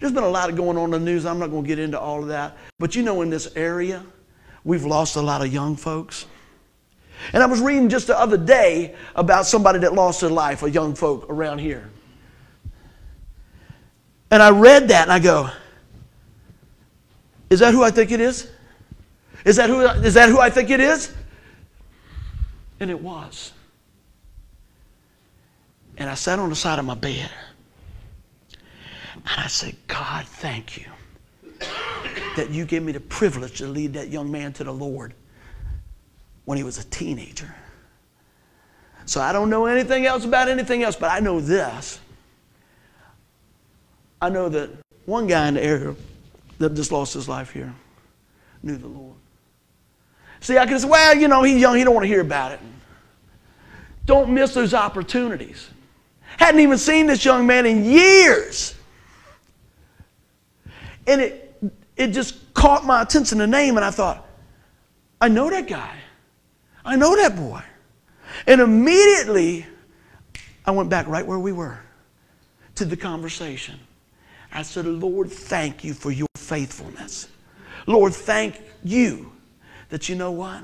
[0.00, 1.24] There's been a lot of going on in the news.
[1.24, 2.58] I'm not going to get into all of that.
[2.78, 4.04] But you know, in this area,
[4.64, 6.26] we've lost a lot of young folks.
[7.32, 10.70] And I was reading just the other day about somebody that lost their life, a
[10.70, 11.88] young folk around here.
[14.30, 15.48] And I read that and I go,
[17.54, 18.50] is that who I think it is?
[19.44, 21.14] Is that who, is that who I think it is?
[22.80, 23.52] And it was.
[25.96, 27.30] And I sat on the side of my bed.
[29.14, 30.86] And I said, God, thank you
[32.36, 35.14] that you gave me the privilege to lead that young man to the Lord
[36.46, 37.54] when he was a teenager.
[39.06, 42.00] So I don't know anything else about anything else, but I know this.
[44.20, 44.70] I know that
[45.06, 45.94] one guy in the area
[46.64, 47.74] that just lost his life here
[48.64, 49.16] knew the Lord.
[50.40, 52.52] See, I could say, well, you know, he's young, he don't want to hear about
[52.52, 52.60] it.
[54.06, 55.68] Don't miss those opportunities.
[56.38, 58.74] Hadn't even seen this young man in years.
[61.06, 61.62] And it,
[61.96, 64.26] it just caught my attention, the name, and I thought,
[65.20, 65.94] I know that guy.
[66.84, 67.62] I know that boy.
[68.46, 69.66] And immediately,
[70.66, 71.78] I went back right where we were
[72.74, 73.78] to the conversation.
[74.52, 77.28] I said, Lord, thank you for your faithfulness.
[77.86, 79.32] Lord, thank you
[79.88, 80.62] that you know what?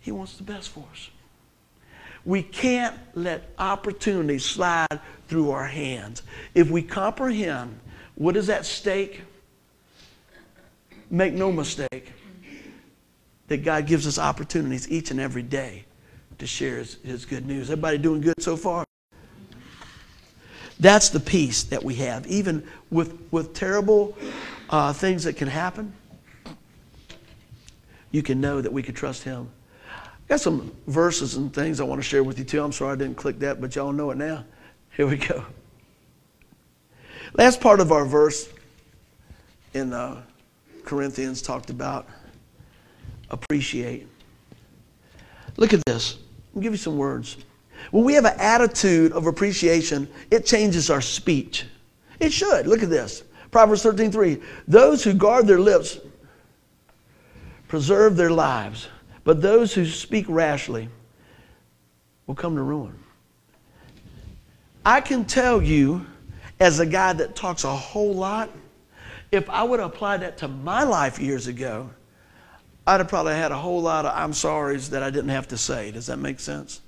[0.00, 1.10] He wants the best for us.
[2.24, 6.22] We can't let opportunities slide through our hands.
[6.54, 7.78] If we comprehend
[8.14, 9.22] what is at stake,
[11.10, 12.12] make no mistake
[13.48, 15.84] that God gives us opportunities each and every day
[16.38, 17.70] to share his, his good news.
[17.70, 18.84] Everybody doing good so far?
[20.80, 24.16] That's the peace that we have, even with, with terrible
[24.70, 25.92] uh, things that can happen.
[28.10, 29.50] You can know that we can trust Him.
[29.94, 32.64] I got some verses and things I want to share with you too.
[32.64, 34.44] I'm sorry I didn't click that, but y'all know it now.
[34.96, 35.44] Here we go.
[37.34, 38.48] Last part of our verse
[39.74, 40.22] in uh,
[40.84, 42.08] Corinthians talked about
[43.28, 44.08] appreciate.
[45.58, 46.18] Look at this.
[46.54, 47.36] I'll give you some words.
[47.90, 51.66] When we have an attitude of appreciation, it changes our speech.
[52.18, 52.66] It should.
[52.66, 53.22] Look at this.
[53.50, 54.40] Proverbs 13:3.
[54.68, 55.98] Those who guard their lips
[57.68, 58.88] preserve their lives,
[59.24, 60.88] but those who speak rashly
[62.26, 62.94] will come to ruin.
[64.84, 66.06] I can tell you,
[66.58, 68.50] as a guy that talks a whole lot,
[69.32, 71.90] if I would apply that to my life years ago,
[72.86, 75.58] I'd have probably had a whole lot of I'm sorries that I didn't have to
[75.58, 75.90] say.
[75.90, 76.80] Does that make sense?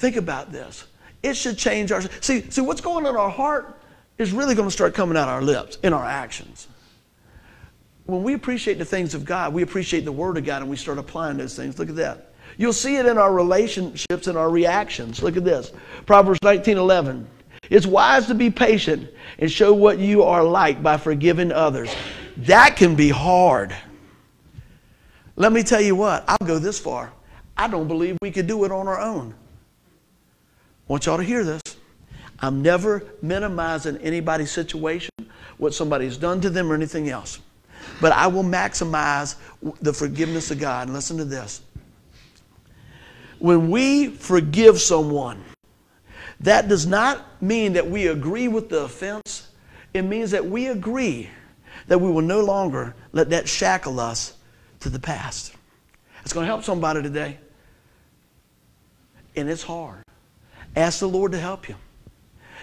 [0.00, 0.86] Think about this.
[1.22, 2.00] It should change our.
[2.22, 3.78] See, see what's going on in our heart
[4.16, 6.68] is really going to start coming out our lips in our actions.
[8.06, 10.78] When we appreciate the things of God, we appreciate the Word of God, and we
[10.78, 11.78] start applying those things.
[11.78, 12.32] Look at that.
[12.56, 15.22] You'll see it in our relationships and our reactions.
[15.22, 15.70] Look at this.
[16.06, 17.28] Proverbs 19 11.
[17.68, 19.06] It's wise to be patient
[19.38, 21.94] and show what you are like by forgiving others.
[22.38, 23.76] That can be hard.
[25.36, 27.12] Let me tell you what, I'll go this far.
[27.54, 29.34] I don't believe we could do it on our own
[30.90, 31.62] want y'all to hear this.
[32.40, 35.10] I'm never minimizing anybody's situation,
[35.56, 37.38] what somebody's done to them, or anything else.
[38.00, 39.36] But I will maximize
[39.80, 40.88] the forgiveness of God.
[40.88, 41.62] And listen to this.
[43.38, 45.44] When we forgive someone,
[46.40, 49.48] That does not mean that we agree with the offense.
[49.92, 51.28] It means that we agree
[51.86, 54.34] that we will no longer let that shackle us
[54.80, 55.54] to the past.
[56.22, 57.38] It's going to help somebody today.
[59.36, 60.02] And it's hard.
[60.76, 61.76] Ask the Lord to help you.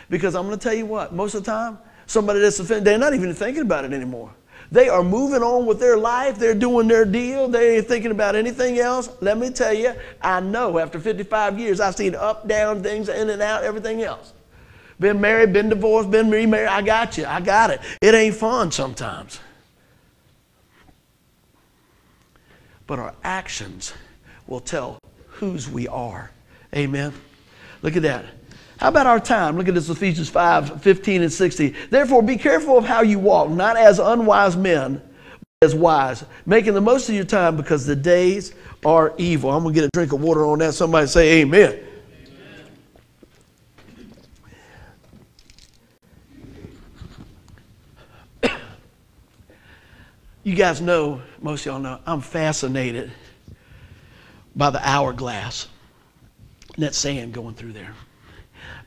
[0.09, 2.97] Because I'm going to tell you what, most of the time, somebody that's offended, they're
[2.97, 4.33] not even thinking about it anymore.
[4.71, 6.37] They are moving on with their life.
[6.37, 7.47] They're doing their deal.
[7.47, 9.09] They ain't thinking about anything else.
[9.21, 13.29] Let me tell you, I know after 55 years, I've seen up, down, things in
[13.29, 14.33] and out, everything else.
[14.99, 16.69] Been married, been divorced, been remarried.
[16.69, 17.25] I got you.
[17.25, 17.79] I got it.
[18.01, 19.39] It ain't fun sometimes.
[22.87, 23.93] But our actions
[24.47, 26.31] will tell whose we are.
[26.75, 27.13] Amen.
[27.81, 28.25] Look at that.
[28.77, 29.57] How about our time?
[29.57, 31.75] Look at this Ephesians 5 15 and 16.
[31.89, 35.01] Therefore, be careful of how you walk, not as unwise men,
[35.41, 38.53] but as wise, making the most of your time because the days
[38.85, 39.51] are evil.
[39.51, 40.73] I'm going to get a drink of water on that.
[40.73, 41.79] Somebody say, Amen.
[50.43, 53.11] You guys know, most of y'all know, I'm fascinated
[54.55, 55.67] by the hourglass
[56.77, 57.93] that sand going through there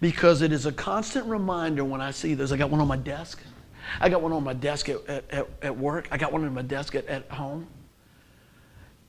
[0.01, 2.53] because it is a constant reminder when I see those.
[2.53, 3.41] I got one on my desk.
[4.01, 6.09] I got one on my desk at, at, at work.
[6.11, 7.67] I got one on my desk at, at home.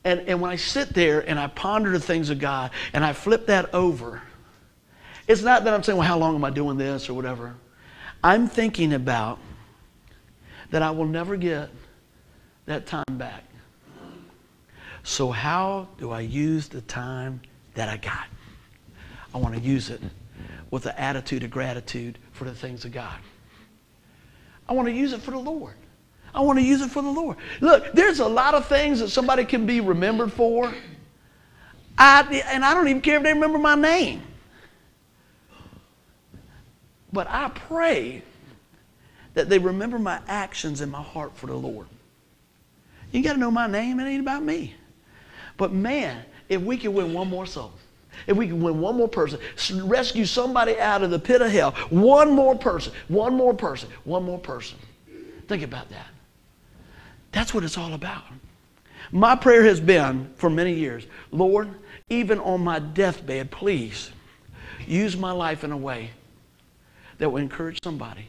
[0.04, 3.13] And, and when I sit there and I ponder the things of God and I
[3.13, 4.22] flip that over,
[5.28, 7.56] it's not that I'm saying, well, how long am I doing this or whatever.
[8.24, 9.39] I'm thinking about
[10.72, 11.70] that I will never get
[12.65, 13.44] that time back.
[15.04, 17.41] So, how do I use the time
[17.74, 18.28] that I got?
[19.34, 20.02] I want to use it
[20.70, 23.17] with the attitude of gratitude for the things of God.
[24.67, 25.76] I want to use it for the Lord.
[26.34, 27.38] I want to use it for the Lord.
[27.60, 30.74] Look, there's a lot of things that somebody can be remembered for.
[31.98, 34.22] I, and I don't even care if they remember my name.
[37.12, 38.24] But I pray
[39.34, 41.88] that they remember my actions and my heart for the Lord.
[43.12, 44.00] You got to know my name.
[44.00, 44.76] It ain't about me.
[45.58, 47.74] But man, if we could win one more soul,
[48.28, 49.39] if we can win one more person,
[49.88, 54.24] rescue somebody out of the pit of hell, one more person, one more person, one
[54.24, 54.78] more person.
[55.47, 56.08] Think about that.
[57.32, 58.24] That's what it's all about.
[59.12, 61.69] My prayer has been for many years Lord,
[62.10, 64.12] even on my deathbed, please
[64.88, 66.12] use my life in a way
[67.17, 68.28] that will encourage somebody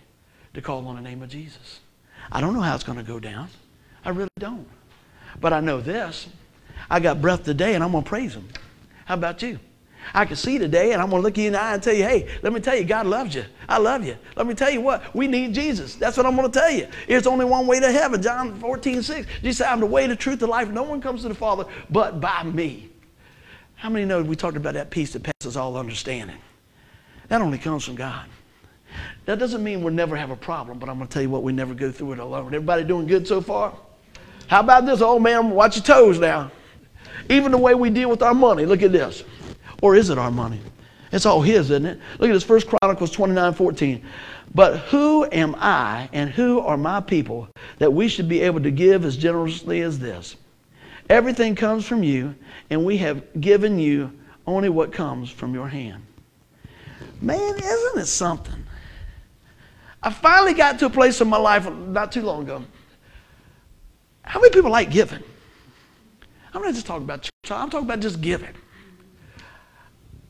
[0.54, 1.80] to call on the name of Jesus.
[2.30, 3.48] I don't know how it's going to go down.
[4.04, 4.68] I really don't.
[5.40, 6.28] But I know this
[6.90, 8.48] I got breath today and I'm going to praise Him.
[9.04, 9.58] How about you?
[10.14, 11.94] I can see today, and I'm going to look you in the eye and tell
[11.94, 13.44] you, hey, let me tell you, God loves you.
[13.68, 14.16] I love you.
[14.36, 15.94] Let me tell you what, we need Jesus.
[15.94, 16.88] That's what I'm going to tell you.
[17.08, 18.20] There's only one way to heaven.
[18.20, 19.26] John 14, 6.
[19.40, 20.68] Jesus said, I'm the way, the truth, the life.
[20.68, 22.90] No one comes to the Father but by me.
[23.76, 26.38] How many know we talked about that peace that passes all understanding?
[27.28, 28.26] That only comes from God.
[29.24, 31.42] That doesn't mean we'll never have a problem, but I'm going to tell you what,
[31.42, 32.46] we never go through it alone.
[32.46, 33.74] Everybody doing good so far?
[34.48, 35.00] How about this?
[35.00, 36.50] old man, watch your toes now.
[37.30, 38.66] Even the way we deal with our money.
[38.66, 39.24] Look at this.
[39.82, 40.60] Or is it our money?
[41.12, 42.00] It's all his, isn't it?
[42.18, 44.02] Look at this, First Chronicles 29, 14.
[44.54, 48.70] But who am I and who are my people that we should be able to
[48.70, 50.36] give as generously as this?
[51.10, 52.34] Everything comes from you,
[52.70, 54.10] and we have given you
[54.46, 56.02] only what comes from your hand.
[57.20, 58.64] Man, isn't it something?
[60.02, 62.64] I finally got to a place in my life not too long ago.
[64.22, 65.22] How many people like giving?
[66.54, 68.54] I'm not just talking about church, I'm talking about just giving.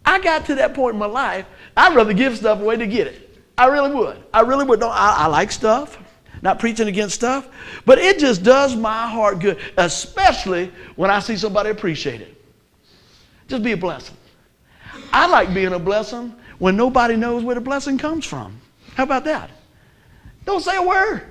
[0.05, 3.07] I got to that point in my life, I'd rather give stuff away to get
[3.07, 3.41] it.
[3.57, 4.23] I really would.
[4.33, 4.83] I really would.
[4.83, 5.99] I, I like stuff,
[6.43, 7.49] not preaching against stuff,
[7.87, 12.43] but it just does my heart good, especially when I see somebody appreciate it.
[13.49, 14.17] Just be a blessing.
[15.13, 18.59] I like being a blessing when nobody knows where the blessing comes from.
[18.95, 19.51] How about that?
[20.45, 21.23] Don't say a word.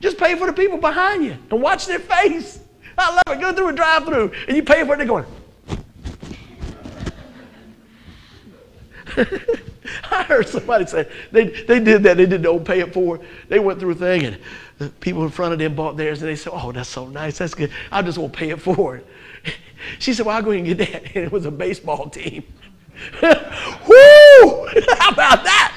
[0.00, 2.60] Just pay for the people behind you and watch their face.
[2.96, 3.40] I love it.
[3.40, 5.26] Go through a drive through and you pay for it, they're going,
[10.10, 12.16] I heard somebody say they, they did that.
[12.16, 13.22] They did the old pay it forward.
[13.48, 14.38] They went through a thing, and
[14.78, 17.38] the people in front of them bought theirs, and they said, "Oh, that's so nice.
[17.38, 17.70] That's good.
[17.90, 19.04] I just want to pay it forward."
[19.98, 22.44] She said, "Well, I'll go ahead and get that." And it was a baseball team.
[23.22, 24.66] Woo!
[24.98, 25.72] How about that?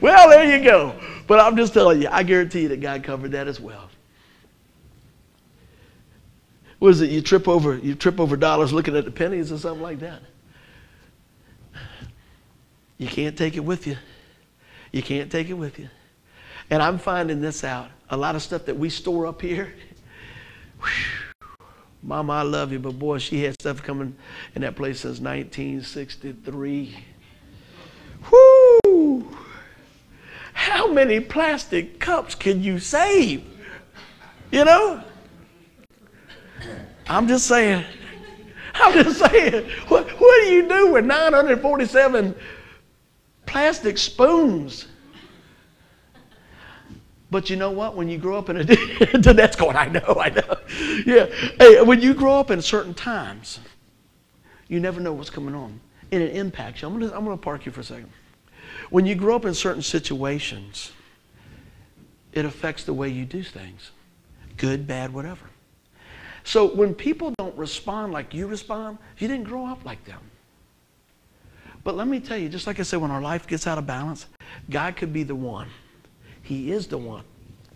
[0.00, 0.98] Well, there you go.
[1.26, 3.90] But I'm just telling you, I guarantee you that God covered that as well.
[6.78, 7.10] What is it?
[7.10, 10.22] You trip over, you trip over dollars looking at the pennies or something like that.
[12.98, 13.96] You can't take it with you.
[14.92, 15.88] You can't take it with you.
[16.70, 17.88] And I'm finding this out.
[18.10, 19.74] A lot of stuff that we store up here.
[22.02, 24.14] Mama, I love you, but boy, she had stuff coming
[24.54, 27.04] in that place since 1963.
[28.30, 29.36] Whoo!
[30.52, 33.44] How many plastic cups can you save?
[34.50, 35.02] You know?
[37.08, 37.84] I'm just saying.
[38.74, 39.68] I'm just saying.
[39.88, 42.34] What, what do you do with 947
[43.54, 44.88] plastic spoons?
[47.30, 47.94] But you know what?
[47.94, 48.64] When you grow up in a
[49.32, 50.56] that's going, I know, I know.
[51.06, 51.26] Yeah.
[51.60, 53.60] Hey, when you grow up in certain times,
[54.66, 55.78] you never know what's coming on.
[56.10, 56.88] And it impacts you.
[56.88, 58.10] I'm gonna I'm gonna park you for a second.
[58.90, 60.90] When you grow up in certain situations,
[62.32, 63.92] it affects the way you do things.
[64.56, 65.46] Good, bad, whatever.
[66.42, 70.22] So when people don't respond like you respond, you didn't grow up like them.
[71.84, 73.86] But let me tell you, just like I said, when our life gets out of
[73.86, 74.26] balance,
[74.70, 75.68] God could be the one
[76.44, 77.24] he is the one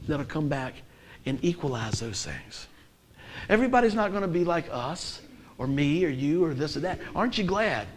[0.07, 0.75] that'll come back
[1.27, 2.69] and equalize those things.
[3.49, 5.23] Everybody's not going to be like us
[5.57, 7.01] or me or you or this or that.
[7.17, 7.89] Aren't you glad?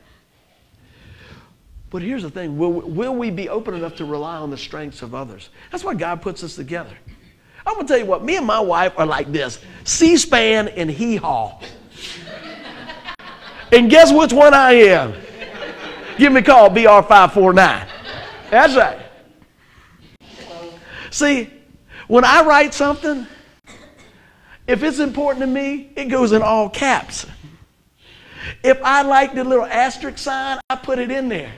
[1.90, 5.02] But here's the thing will, will we be open enough to rely on the strengths
[5.02, 5.50] of others?
[5.72, 6.98] That's why God puts us together.
[7.66, 10.70] I'm going to tell you what, me and my wife are like this C SPAN
[10.70, 11.60] and hee haw.
[13.74, 15.16] and guess which one I am?
[16.22, 17.88] Give me a call, BR549.
[18.52, 19.00] That's right.
[21.10, 21.50] See,
[22.08, 23.26] when I write something,
[24.68, 27.26] if it's important to me, it goes in all caps.
[28.64, 31.54] If I like the little asterisk sign, I put it in there.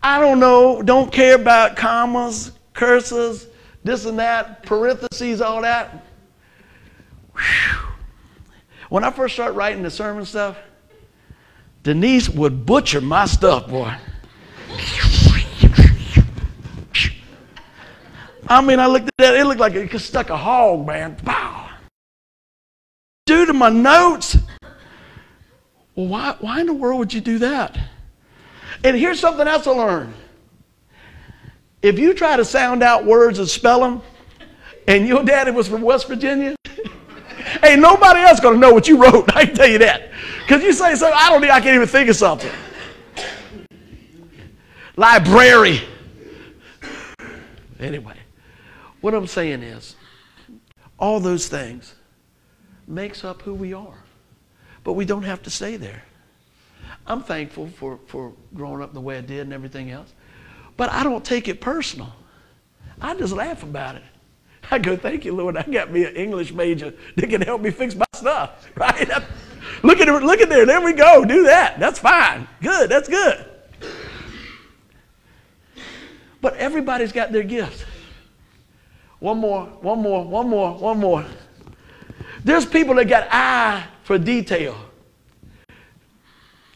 [0.00, 3.48] I don't know, don't care about commas, curses,
[3.82, 6.06] this and that, parentheses, all that.
[7.34, 7.78] Whew.
[8.90, 10.56] When I first started writing the sermon stuff,
[11.86, 13.94] Denise would butcher my stuff, boy.
[18.48, 21.16] I mean, I looked at that, it looked like it stuck a hog, man.
[23.24, 24.36] Due to my notes.
[25.94, 27.78] Well, why, why in the world would you do that?
[28.82, 30.12] And here's something else I learned.
[31.82, 34.02] If you try to sound out words and spell them,
[34.88, 36.56] and your daddy was from West Virginia,
[37.62, 39.30] ain't nobody else gonna know what you wrote.
[39.36, 40.10] I can tell you that.
[40.46, 42.52] Because you say something, I don't think I can't even think of something.
[44.94, 45.80] Library.
[47.80, 48.16] Anyway.
[49.00, 49.96] What I'm saying is,
[51.00, 51.96] all those things
[52.86, 54.04] makes up who we are.
[54.84, 56.04] But we don't have to stay there.
[57.08, 60.12] I'm thankful for, for growing up the way I did and everything else.
[60.76, 62.12] But I don't take it personal.
[63.00, 64.04] I just laugh about it.
[64.70, 65.56] I go, thank you, Lord.
[65.56, 68.68] I got me an English major that can help me fix my stuff.
[68.76, 69.10] Right?
[69.82, 70.66] Look at it, look at there.
[70.66, 71.24] There we go.
[71.24, 71.78] Do that.
[71.78, 72.48] That's fine.
[72.62, 72.90] Good.
[72.90, 73.44] That's good.
[76.40, 77.86] But everybody's got their gift.
[79.18, 81.24] One more, one more, one more, one more.
[82.44, 84.76] There's people that got eye for detail.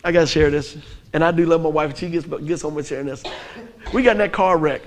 [0.02, 0.76] I got to share this.
[1.12, 1.96] And I do love my wife.
[1.98, 3.22] She gets, gets home with sharing this.
[3.92, 4.82] We got in that car wreck.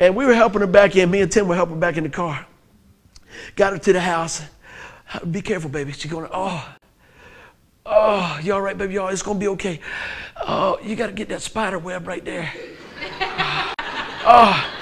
[0.00, 1.10] And we were helping her back in.
[1.10, 2.46] Me and Tim were helping back in the car.
[3.56, 4.42] Got her to the house.
[5.30, 5.92] Be careful, baby.
[5.92, 6.74] She's going, oh,
[7.86, 8.94] oh, you all right, baby?
[8.94, 9.80] Y'all, it's going to be okay.
[10.46, 12.52] Oh, you got to get that spider web right there.
[14.24, 14.72] Oh,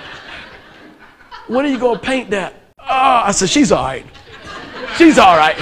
[1.49, 2.53] when are you going to paint that?
[2.79, 2.85] Oh,
[3.25, 4.05] I said, she's all right.
[4.97, 5.57] She's all right.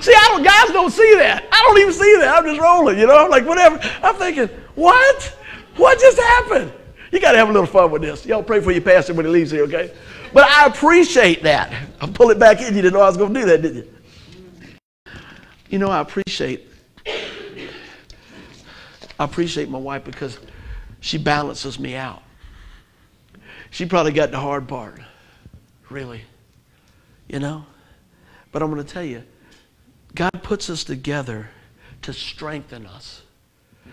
[0.00, 1.46] See, I don't, guys don't see that.
[1.52, 2.38] I don't even see that.
[2.38, 3.22] I'm just rolling, you know?
[3.22, 3.78] I'm like, whatever.
[4.02, 5.36] I'm thinking, what?
[5.76, 6.72] What just happened?
[7.10, 8.24] You got to have a little fun with this.
[8.24, 9.92] Y'all pray for your pastor when he leaves here, okay?
[10.32, 11.72] But I appreciate that.
[12.00, 12.74] I pull it back in.
[12.74, 13.94] You didn't know I was going to do that, did you?
[15.68, 16.68] You know, I appreciate
[19.22, 20.38] I appreciate my wife because
[20.98, 22.22] she balances me out.
[23.70, 24.98] She probably got the hard part,
[25.88, 26.22] really.
[27.28, 27.64] You know?
[28.50, 29.22] But I'm going to tell you,
[30.14, 31.50] God puts us together
[32.02, 33.22] to strengthen us.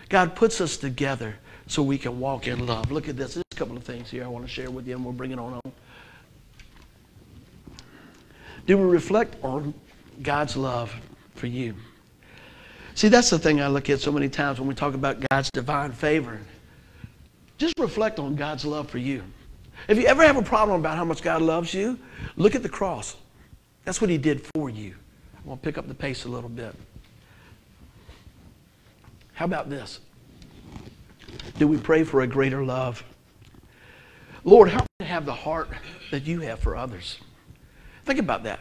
[0.09, 1.35] God puts us together
[1.67, 2.91] so we can walk in love.
[2.91, 3.35] Look at this.
[3.35, 5.29] There's a couple of things here I want to share with you, and we'll bring
[5.29, 5.73] it on home.
[8.70, 9.74] Do we reflect on
[10.22, 10.93] God's love
[11.34, 11.74] for you?
[12.93, 15.49] See, that's the thing I look at so many times when we talk about God's
[15.49, 16.39] divine favor.
[17.57, 19.24] Just reflect on God's love for you.
[19.88, 21.97] If you ever have a problem about how much God loves you,
[22.36, 23.15] look at the cross.
[23.86, 24.93] That's what He did for you.
[25.39, 26.76] I'm going to pick up the pace a little bit.
[29.34, 29.99] How about this?
[31.57, 33.03] Do we pray for a greater love?
[34.43, 35.70] Lord, help me to have the heart
[36.11, 37.17] that you have for others.
[38.10, 38.60] Think about that.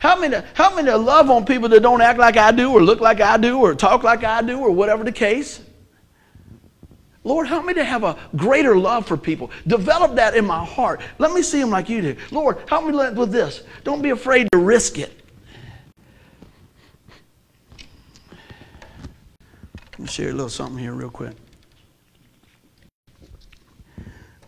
[0.00, 3.00] To, help me to love on people that don't act like I do, or look
[3.00, 5.60] like I do, or talk like I do, or whatever the case.
[7.22, 9.52] Lord, help me to have a greater love for people.
[9.68, 11.00] Develop that in my heart.
[11.18, 12.16] Let me see them like you do.
[12.32, 13.62] Lord, help me with this.
[13.84, 15.12] Don't be afraid to risk it.
[19.92, 21.36] Let me share a little something here, real quick.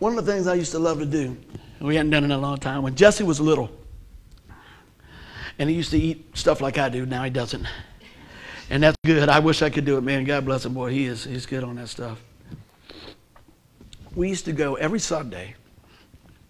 [0.01, 1.37] One of the things I used to love to do,
[1.87, 3.71] we hadn't done it in a long time, when Jesse was little,
[5.59, 7.67] and he used to eat stuff like I do, now he doesn't.
[8.71, 9.29] And that's good.
[9.29, 10.25] I wish I could do it, man.
[10.25, 10.91] God bless him, boy.
[10.91, 12.21] He is he's good on that stuff.
[14.15, 15.55] We used to go every Sunday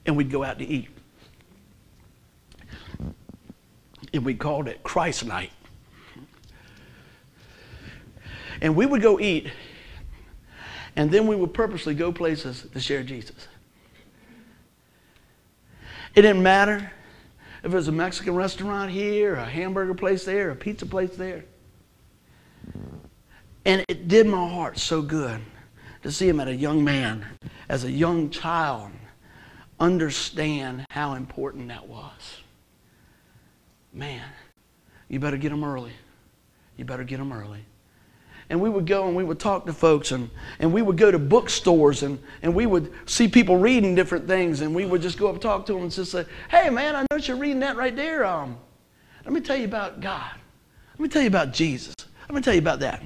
[0.06, 0.88] and we'd go out to eat.
[4.12, 5.50] And we called it Christ night.
[8.60, 9.50] And we would go eat,
[10.94, 13.48] and then we would purposely go places to share Jesus.
[16.14, 16.92] It didn't matter
[17.64, 21.44] if it was a Mexican restaurant here, a hamburger place there, a pizza place there.
[23.64, 25.40] And it did my heart so good
[26.02, 27.24] to see him as a young man,
[27.68, 28.92] as a young child,
[29.80, 32.42] understand how important that was.
[33.92, 34.28] Man,
[35.08, 35.92] you better get him early.
[36.76, 37.64] You better get him early.
[38.50, 40.28] And we would go and we would talk to folks, and,
[40.58, 44.60] and we would go to bookstores, and, and we would see people reading different things,
[44.60, 46.94] and we would just go up and talk to them and just say, Hey, man,
[46.94, 48.24] I know you're reading that right there.
[48.24, 48.58] Um,
[49.24, 50.32] let me tell you about God.
[50.92, 51.94] Let me tell you about Jesus.
[52.28, 53.02] Let me tell you about that.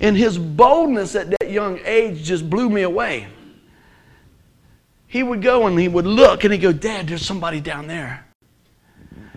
[0.00, 3.26] And his boldness at that young age just blew me away.
[5.08, 8.24] He would go and he would look and he'd go, Dad, there's somebody down there.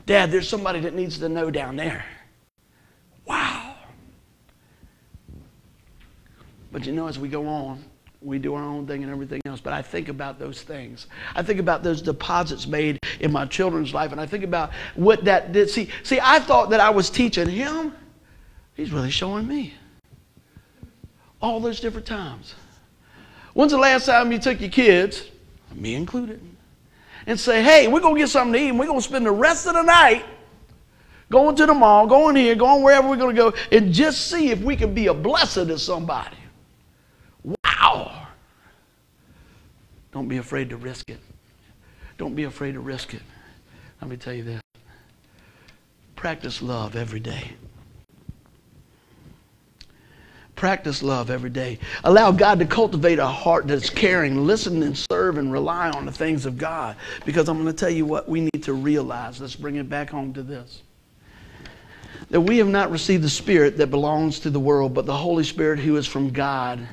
[0.05, 2.05] Dad, there's somebody that needs to know down there.
[6.71, 7.83] But you know, as we go on,
[8.21, 9.59] we do our own thing and everything else.
[9.59, 11.07] But I think about those things.
[11.35, 15.25] I think about those deposits made in my children's life, and I think about what
[15.25, 15.69] that did.
[15.69, 17.93] See, see, I thought that I was teaching him.
[18.75, 19.73] He's really showing me
[21.41, 22.55] all those different times.
[23.53, 25.25] When's the last time you took your kids,
[25.75, 26.39] me included,
[27.27, 29.25] and say, hey, we're going to get something to eat and we're going to spend
[29.25, 30.25] the rest of the night
[31.29, 34.51] going to the mall, going here, going wherever we're going to go, and just see
[34.51, 36.35] if we can be a blessing to somebody.
[37.43, 38.27] Wow.
[40.11, 41.19] Don't be afraid to risk it.
[42.17, 43.21] Don't be afraid to risk it.
[44.01, 44.61] Let me tell you this
[46.21, 47.53] practice love every day.
[50.55, 51.79] Practice love every day.
[52.03, 56.11] Allow God to cultivate a heart that's caring, listen and serve and rely on the
[56.11, 56.95] things of God.
[57.25, 59.41] Because I'm going to tell you what we need to realize.
[59.41, 60.83] Let's bring it back home to this.
[62.29, 65.43] That we have not received the Spirit that belongs to the world, but the Holy
[65.43, 66.87] Spirit who is from God,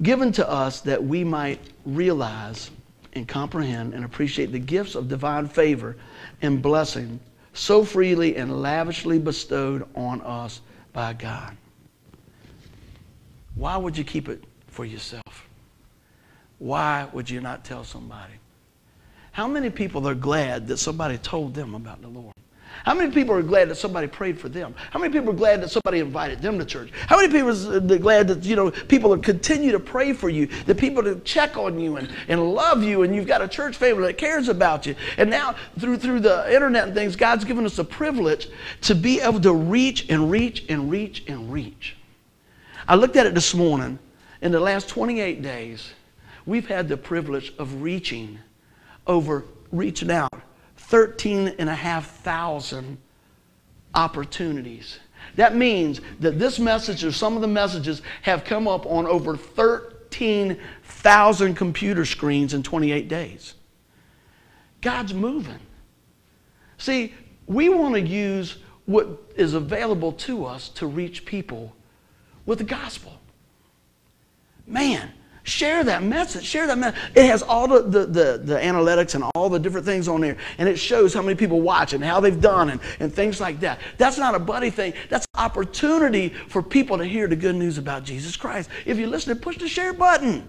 [0.00, 2.70] given to us that we might realize
[3.14, 5.96] and comprehend and appreciate the gifts of divine favor
[6.42, 7.18] and blessing
[7.54, 10.60] so freely and lavishly bestowed on us
[10.92, 11.56] by God.
[13.54, 15.48] Why would you keep it for yourself?
[16.58, 18.34] Why would you not tell somebody?
[19.32, 22.35] How many people are glad that somebody told them about the Lord?
[22.84, 24.74] How many people are glad that somebody prayed for them?
[24.90, 26.90] How many people are glad that somebody invited them to church?
[27.06, 30.28] How many people uh, are glad that you know people are continue to pray for
[30.28, 33.48] you, that people to check on you and, and love you, and you've got a
[33.48, 34.94] church family that cares about you.
[35.16, 38.48] And now through through the internet and things, God's given us a privilege
[38.82, 41.96] to be able to reach and reach and reach and reach.
[42.88, 43.98] I looked at it this morning.
[44.42, 45.92] In the last 28 days,
[46.44, 48.38] we've had the privilege of reaching
[49.06, 50.32] over, reaching out
[50.88, 52.98] 13 and a half thousand
[53.94, 55.00] opportunities.
[55.34, 59.36] That means that this message or some of the messages have come up on over
[59.36, 63.54] 13,000 computer screens in 28 days.
[64.80, 65.58] God's moving.
[66.78, 67.14] See,
[67.46, 71.74] we want to use what is available to us to reach people
[72.44, 73.20] with the gospel.
[74.66, 75.12] Man,
[75.46, 76.44] share that message.
[76.44, 77.00] Share that message.
[77.14, 80.36] It has all the, the, the, the, analytics and all the different things on there,
[80.58, 83.60] and it shows how many people watch and how they've done and, and things like
[83.60, 83.80] that.
[83.96, 84.92] That's not a buddy thing.
[85.08, 88.68] That's opportunity for people to hear the good news about Jesus Christ.
[88.84, 90.48] If you listen, push the share button.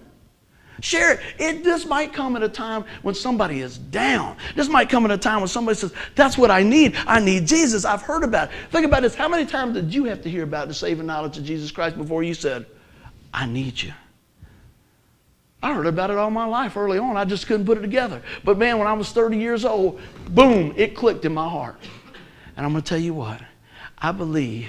[0.80, 1.20] Share it.
[1.38, 1.64] it.
[1.64, 4.36] This might come at a time when somebody is down.
[4.54, 6.94] This might come at a time when somebody says, That's what I need.
[7.06, 7.84] I need Jesus.
[7.84, 8.54] I've heard about it.
[8.70, 9.14] Think about this.
[9.14, 11.96] How many times did you have to hear about the saving knowledge of Jesus Christ
[11.96, 12.66] before you said,
[13.34, 13.92] I need you?
[15.62, 17.16] I heard about it all my life early on.
[17.16, 18.22] I just couldn't put it together.
[18.44, 21.80] But man, when I was 30 years old, boom, it clicked in my heart.
[22.56, 23.40] And I'm going to tell you what,
[23.96, 24.68] I believe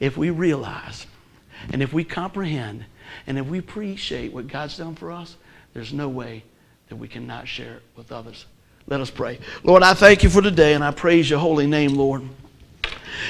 [0.00, 1.06] if we realize
[1.72, 2.84] and if we comprehend
[3.26, 5.36] and if we appreciate what God's done for us,
[5.72, 6.44] there's no way
[6.88, 8.46] that we cannot share it with others.
[8.86, 9.38] Let us pray.
[9.62, 12.22] Lord, I thank you for today and I praise your holy name, Lord.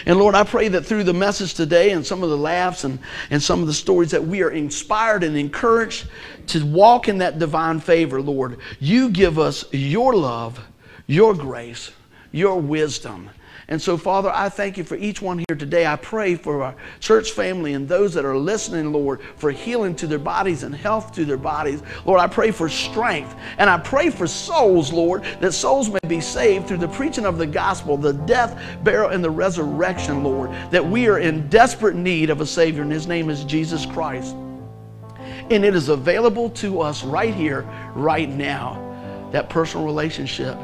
[0.06, 2.98] And Lord, I pray that through the message today and some of the laughs and,
[3.30, 6.08] and some of the stories that we are inspired and encouraged
[6.48, 8.58] to walk in that divine favor, Lord.
[8.80, 10.60] You give us your love,
[11.06, 11.90] your grace,
[12.32, 13.30] your wisdom,
[13.70, 15.86] And so, Father, I thank you for each one here today.
[15.86, 20.06] I pray for our church family and those that are listening, Lord, for healing to
[20.06, 21.82] their bodies and health to their bodies.
[22.06, 23.36] Lord, I pray for strength.
[23.58, 27.36] And I pray for souls, Lord, that souls may be saved through the preaching of
[27.36, 32.30] the gospel, the death, burial, and the resurrection, Lord, that we are in desperate need
[32.30, 34.34] of a Savior, and His name is Jesus Christ.
[35.50, 40.56] And it is available to us right here, right now, that personal relationship.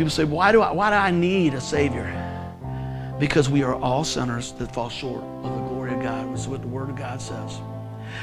[0.00, 2.08] People say, why do I, why do I need a Savior?
[3.18, 6.48] Because we are all sinners that fall short of the glory of God, which is
[6.48, 7.60] what the Word of God says.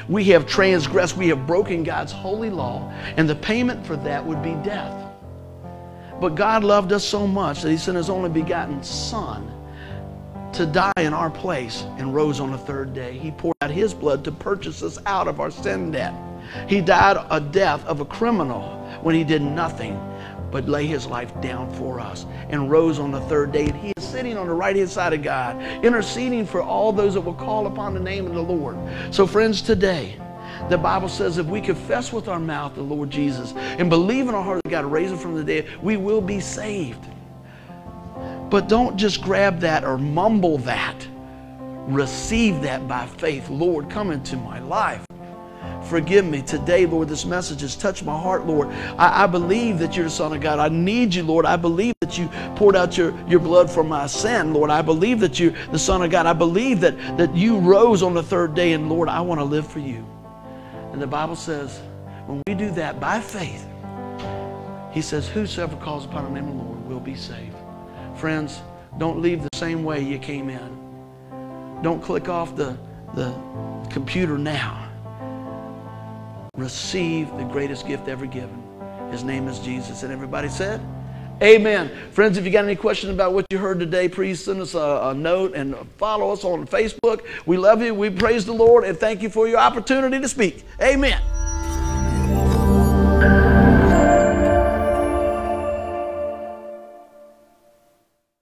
[0.10, 4.42] We have transgressed, we have broken God's holy law, and the payment for that would
[4.42, 5.12] be death.
[6.20, 9.48] But God loved us so much that He sent His only begotten Son
[10.54, 13.20] to die in our place and rose on the third day.
[13.20, 16.16] He poured out His blood to purchase us out of our sin debt.
[16.68, 18.64] He died a death of a criminal
[19.04, 19.96] when He did nothing
[20.52, 23.66] but lay his life down for us and rose on the third day.
[23.66, 27.14] And he is sitting on the right hand side of God, interceding for all those
[27.16, 28.78] that will call upon the name of the Lord.
[29.12, 30.18] So, friends, today,
[30.70, 34.36] the Bible says if we confess with our mouth the Lord Jesus and believe in
[34.36, 37.06] our heart that God raised him from the dead, we will be saved.
[38.50, 41.08] But don't just grab that or mumble that.
[41.88, 43.50] Receive that by faith.
[43.50, 45.07] Lord, come into my life.
[45.84, 47.08] Forgive me today, Lord.
[47.08, 48.68] This message has touched my heart, Lord.
[48.98, 50.60] I, I, believe that you're the Son of God.
[50.60, 51.46] I need you, Lord.
[51.46, 54.70] I believe that you poured out your, your blood for my sin, Lord.
[54.70, 56.26] I believe that you're the Son of God.
[56.26, 59.46] I believe that, that you rose on the third day, and Lord, I want to
[59.46, 60.06] live for you.
[60.92, 61.80] And the Bible says,
[62.26, 63.66] when we do that by faith,
[64.92, 67.56] He says, Whosoever calls upon the name of the Lord will be saved.
[68.16, 68.62] Friends,
[68.98, 71.82] don't leave the same way you came in.
[71.82, 72.78] Don't click off the,
[73.14, 73.32] the
[73.90, 74.87] computer now
[76.58, 78.64] receive the greatest gift ever given.
[79.12, 80.04] His name is Jesus.
[80.04, 80.82] And everybody said,
[81.42, 81.92] Amen.
[82.12, 85.02] Friends, if you got any questions about what you heard today, please send us a,
[85.04, 87.24] a, note and follow us on Facebook.
[87.46, 87.94] We love you.
[87.94, 90.64] We praise the Lord and thank you for your opportunity to speak.
[90.82, 91.22] Amen.